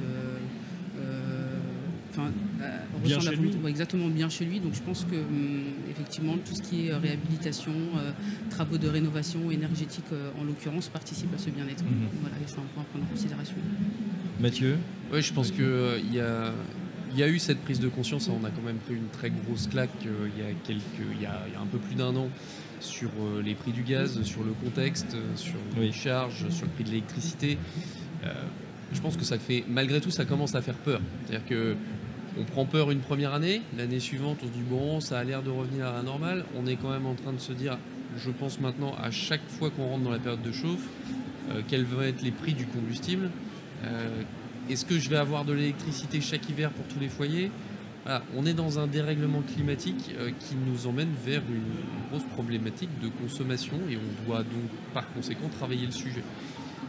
Euh, 0.99 1.57
enfin, 2.11 2.31
bien 3.03 3.19
chez 3.19 3.35
lui. 3.35 3.51
exactement 3.67 4.07
bien 4.07 4.29
chez 4.29 4.45
lui. 4.45 4.59
Donc 4.59 4.73
je 4.73 4.81
pense 4.81 5.05
que 5.05 5.15
effectivement 5.89 6.37
tout 6.37 6.55
ce 6.55 6.61
qui 6.61 6.87
est 6.87 6.93
réhabilitation, 6.93 7.73
euh, 7.97 8.11
travaux 8.49 8.77
de 8.77 8.87
rénovation 8.87 9.51
énergétique 9.51 10.05
euh, 10.13 10.29
en 10.39 10.43
l'occurrence 10.43 10.87
participe 10.87 11.33
à 11.33 11.37
ce 11.37 11.49
bien-être. 11.49 11.83
Mm 11.83 11.87
-hmm. 11.87 12.21
Voilà, 12.21 12.35
c'est 12.45 12.59
un 12.59 12.69
point 12.73 12.83
à 12.83 12.85
prendre 12.85 13.05
en 13.05 13.09
considération. 13.09 13.55
Mathieu? 14.39 14.77
Oui, 15.11 15.21
je 15.21 15.33
pense 15.33 15.51
qu'il 15.51 15.63
euh, 15.63 15.99
y 16.11 16.19
a 16.19 16.53
il 17.15 17.19
y 17.19 17.23
a 17.23 17.29
eu 17.29 17.39
cette 17.39 17.61
prise 17.61 17.79
de 17.79 17.87
conscience. 17.87 18.27
On 18.29 18.43
a 18.43 18.49
quand 18.49 18.61
même 18.61 18.77
pris 18.77 18.95
une 18.95 19.07
très 19.07 19.29
grosse 19.29 19.67
claque 19.67 19.89
euh, 20.05 20.27
il, 20.35 20.43
y 20.43 20.45
a 20.45 20.51
quelques, 20.65 20.83
il, 21.15 21.21
y 21.21 21.25
a, 21.25 21.43
il 21.47 21.53
y 21.53 21.55
a 21.55 21.61
un 21.61 21.65
peu 21.65 21.77
plus 21.77 21.95
d'un 21.95 22.13
an 22.15 22.27
sur 22.81 23.09
euh, 23.19 23.41
les 23.41 23.55
prix 23.55 23.71
du 23.71 23.83
gaz, 23.83 24.21
sur 24.23 24.43
le 24.43 24.51
contexte, 24.51 25.15
euh, 25.15 25.35
sur 25.37 25.55
les 25.77 25.93
charges, 25.93 26.49
sur 26.49 26.65
le 26.65 26.71
prix 26.71 26.83
de 26.83 26.89
l'électricité. 26.89 27.57
Je 28.93 29.01
pense 29.01 29.17
que 29.17 29.23
ça 29.23 29.37
fait, 29.39 29.63
malgré 29.67 29.99
tout, 29.99 30.11
ça 30.11 30.25
commence 30.25 30.55
à 30.55 30.61
faire 30.61 30.75
peur. 30.75 30.99
C'est-à-dire 31.25 31.47
que 31.47 31.75
on 32.37 32.43
prend 32.43 32.65
peur 32.65 32.91
une 32.91 32.99
première 32.99 33.33
année, 33.33 33.61
l'année 33.77 33.99
suivante, 33.99 34.39
on 34.43 34.47
se 34.47 34.51
dit 34.51 34.63
bon, 34.69 34.99
ça 34.99 35.19
a 35.19 35.23
l'air 35.23 35.41
de 35.41 35.49
revenir 35.49 35.87
à 35.87 35.93
la 35.93 36.03
normale. 36.03 36.43
On 36.57 36.65
est 36.67 36.75
quand 36.75 36.89
même 36.89 37.05
en 37.05 37.13
train 37.13 37.31
de 37.31 37.39
se 37.39 37.53
dire, 37.53 37.77
je 38.17 38.29
pense 38.29 38.59
maintenant 38.59 38.93
à 39.01 39.11
chaque 39.11 39.47
fois 39.47 39.69
qu'on 39.69 39.87
rentre 39.87 40.03
dans 40.03 40.11
la 40.11 40.19
période 40.19 40.41
de 40.41 40.51
chauffe, 40.51 40.87
quels 41.67 41.85
vont 41.85 42.01
être 42.01 42.21
les 42.23 42.31
prix 42.31 42.53
du 42.53 42.65
combustible. 42.65 43.29
Euh, 44.65 44.71
est-ce 44.71 44.85
que 44.85 44.99
je 44.99 45.09
vais 45.09 45.17
avoir 45.17 45.45
de 45.45 45.53
l'électricité 45.53 46.21
chaque 46.21 46.49
hiver 46.49 46.71
pour 46.71 46.85
tous 46.87 46.99
les 46.99 47.09
foyers? 47.09 47.51
Voilà, 48.03 48.23
On 48.35 48.45
est 48.45 48.53
dans 48.53 48.79
un 48.79 48.87
dérèglement 48.87 49.41
climatique 49.41 50.11
euh, 50.17 50.31
qui 50.39 50.55
nous 50.55 50.87
emmène 50.87 51.09
vers 51.25 51.41
une 51.49 52.09
grosse 52.09 52.27
problématique 52.33 52.89
de 53.01 53.09
consommation 53.09 53.77
et 53.89 53.97
on 53.97 54.25
doit 54.27 54.43
donc 54.43 54.69
par 54.93 55.11
conséquent 55.13 55.49
travailler 55.49 55.85
le 55.85 55.91
sujet. 55.91 56.23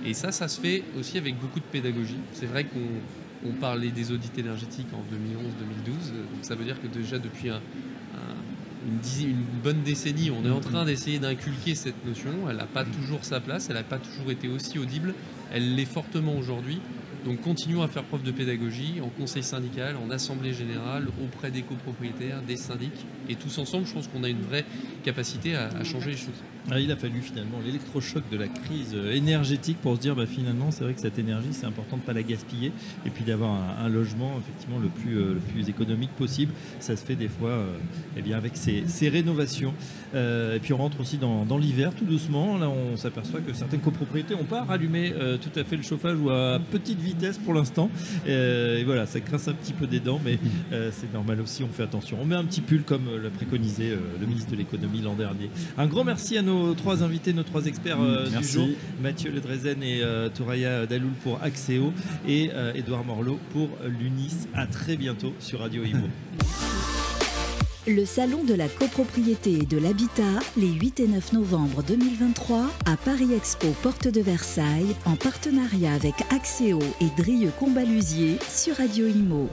Et 0.05 0.15
ça, 0.15 0.31
ça 0.31 0.49
se 0.49 0.61
fait 0.61 0.83
aussi 0.99 1.17
avec 1.19 1.39
beaucoup 1.39 1.59
de 1.59 1.65
pédagogie. 1.65 2.19
C'est 2.33 2.47
vrai 2.47 2.65
qu'on 2.65 3.49
on 3.49 3.53
parlait 3.53 3.91
des 3.91 4.12
audits 4.12 4.31
énergétiques 4.39 4.89
en 4.93 5.03
2011-2012, 5.15 6.12
donc 6.12 6.43
ça 6.43 6.55
veut 6.55 6.65
dire 6.65 6.81
que 6.81 6.87
déjà 6.87 7.19
depuis 7.19 7.51
un, 7.51 7.57
un, 7.57 8.89
une, 8.89 9.29
une, 9.29 9.45
bonne 9.62 9.83
décennie, 9.83 10.31
on 10.31 10.45
est 10.47 10.51
en 10.51 10.61
train 10.61 10.85
d'essayer 10.85 11.19
d'inculquer 11.19 11.75
cette 11.75 12.05
notion. 12.07 12.31
Elle 12.49 12.57
n'a 12.57 12.67
pas 12.67 12.85
toujours 12.85 13.25
sa 13.25 13.41
place, 13.41 13.69
elle 13.69 13.77
n'a 13.77 13.83
pas 13.83 13.99
toujours 13.99 14.31
été 14.31 14.49
aussi 14.49 14.79
audible, 14.79 15.15
elle 15.53 15.75
l'est 15.75 15.85
fortement 15.85 16.37
aujourd'hui. 16.37 16.81
Donc 17.27 17.41
continuons 17.41 17.83
à 17.83 17.89
faire 17.89 18.05
preuve 18.05 18.23
de 18.23 18.31
pédagogie 18.31 19.01
en 19.03 19.09
conseil 19.09 19.43
syndical, 19.43 19.97
en 19.97 20.11
assemblée 20.11 20.55
générale, 20.55 21.09
auprès 21.25 21.51
des 21.51 21.62
copropriétaires, 21.62 22.41
des 22.41 22.57
syndics. 22.57 23.05
Et 23.29 23.35
tous 23.35 23.59
ensemble, 23.59 23.87
je 23.87 23.93
pense 23.93 24.09
qu'on 24.09 24.25
a 24.25 24.29
une 24.29 24.43
vraie 24.43 24.65
capacité 25.05 25.55
à, 25.55 25.85
changer 25.85 26.11
les 26.11 26.17
choses. 26.17 26.43
Ah, 26.71 26.81
il 26.81 26.91
a 26.91 26.97
fallu 26.97 27.21
finalement 27.21 27.59
l'électrochoc 27.65 28.25
de 28.31 28.37
la 28.37 28.49
crise 28.49 28.97
énergétique 29.12 29.79
pour 29.81 29.95
se 29.95 30.01
dire 30.01 30.17
bah, 30.17 30.27
finalement 30.27 30.73
c'est 30.73 30.83
vrai 30.83 30.95
que 30.95 31.01
cette 31.01 31.17
énergie 31.17 31.51
c'est 31.53 31.67
important 31.67 31.97
de 31.97 32.03
ne 32.03 32.07
pas 32.07 32.12
la 32.12 32.25
gaspiller 32.25 32.73
et 33.05 33.11
puis 33.11 33.23
d'avoir 33.23 33.53
un, 33.81 33.89
logement 33.89 34.33
effectivement 34.41 34.81
le 34.81 34.89
plus, 34.89 35.17
euh, 35.17 35.35
le 35.35 35.41
plus 35.41 35.69
économique 35.69 36.11
possible. 36.11 36.53
Ça 36.81 36.97
se 36.97 37.05
fait 37.05 37.15
des 37.15 37.29
fois 37.29 37.51
euh, 37.51 37.77
eh 38.17 38.23
bien, 38.23 38.37
avec 38.37 38.57
ces, 38.57 39.09
rénovations. 39.09 39.75
Euh, 40.17 40.57
et 40.57 40.59
puis 40.59 40.73
on 40.73 40.79
rentre 40.79 41.01
aussi 41.01 41.19
dans, 41.19 41.45
l'hiver 41.57 41.95
tout 41.95 42.05
doucement. 42.05 42.59
Là 42.59 42.69
on 42.69 42.97
s'aperçoit 42.97 43.41
que 43.41 43.53
certaines 43.53 43.81
copropriétés 43.81 44.35
n'ont 44.35 44.45
pas 44.45 44.65
rallumé 44.65 45.12
euh, 45.15 45.39
tout 45.39 45.59
à 45.59 45.65
fait 45.65 45.77
le 45.77 45.83
chauffage 45.83 46.19
ou 46.19 46.31
à 46.31 46.59
petite 46.71 47.01
vitesse 47.01 47.39
pour 47.39 47.55
l'instant. 47.55 47.91
Euh, 48.27 48.79
et 48.79 48.85
voilà, 48.85 49.07
ça 49.07 49.21
grince 49.21 49.49
un 49.49 49.55
petit 49.55 49.73
peu 49.73 49.87
des 49.87 50.01
dents, 50.01 50.21
mais 50.25 50.39
euh, 50.73 50.91
c'est 50.93 51.12
normal 51.12 51.41
aussi, 51.41 51.62
on 51.62 51.69
fait 51.69 51.83
attention. 51.83 52.19
On 52.21 52.25
met 52.25 52.37
un 52.37 52.45
petit 52.45 52.61
pull 52.61 52.83
comme 52.83 53.09
l'a 53.17 53.31
préconisé 53.31 53.91
le 54.21 54.27
ministre 54.27 54.51
de 54.51 54.57
l'économie 54.57 55.01
l'an 55.01 55.15
dernier. 55.15 55.51
Un 55.79 55.87
grand 55.87 56.05
merci 56.05 56.39
à 56.39 56.43
nos 56.43 56.75
trois 56.75 57.03
invités, 57.03 57.33
nos 57.33 57.43
trois 57.43 57.67
experts 57.67 58.01
euh, 58.01 58.29
du 58.29 58.47
jour, 58.47 58.69
Mathieu 59.03 59.31
Ledrezen 59.31 59.83
et 59.83 60.01
euh, 60.03 60.29
Touraya 60.29 60.87
Daloul 60.87 61.13
pour 61.23 61.43
Axéo 61.43 61.93
et 62.27 62.51
Edouard 62.75 63.01
euh, 63.01 63.05
Morlot 63.05 63.39
pour 63.53 63.71
l'UNIS. 63.85 64.49
À 64.55 64.67
très 64.67 64.97
bientôt 64.97 65.33
sur 65.39 65.61
Radio 65.61 65.85
Imo. 65.85 66.07
Le 67.89 68.05
salon 68.05 68.43
de 68.43 68.53
la 68.53 68.67
copropriété 68.67 69.61
et 69.63 69.65
de 69.65 69.79
l'habitat, 69.79 70.41
les 70.57 70.73
8 70.73 70.99
et 70.99 71.07
9 71.07 71.35
novembre 71.35 71.85
2023, 71.87 72.67
à 72.85 72.97
Paris 72.97 73.33
Expo 73.33 73.69
Porte 73.81 74.09
de 74.09 74.21
Versailles, 74.21 74.97
en 75.05 75.15
partenariat 75.15 75.93
avec 75.93 76.15
Axéo 76.31 76.81
et 77.01 77.23
Drieux 77.23 77.53
Combalusier 77.61 78.39
sur 78.49 78.75
Radio 78.79 79.07
Imo. 79.07 79.49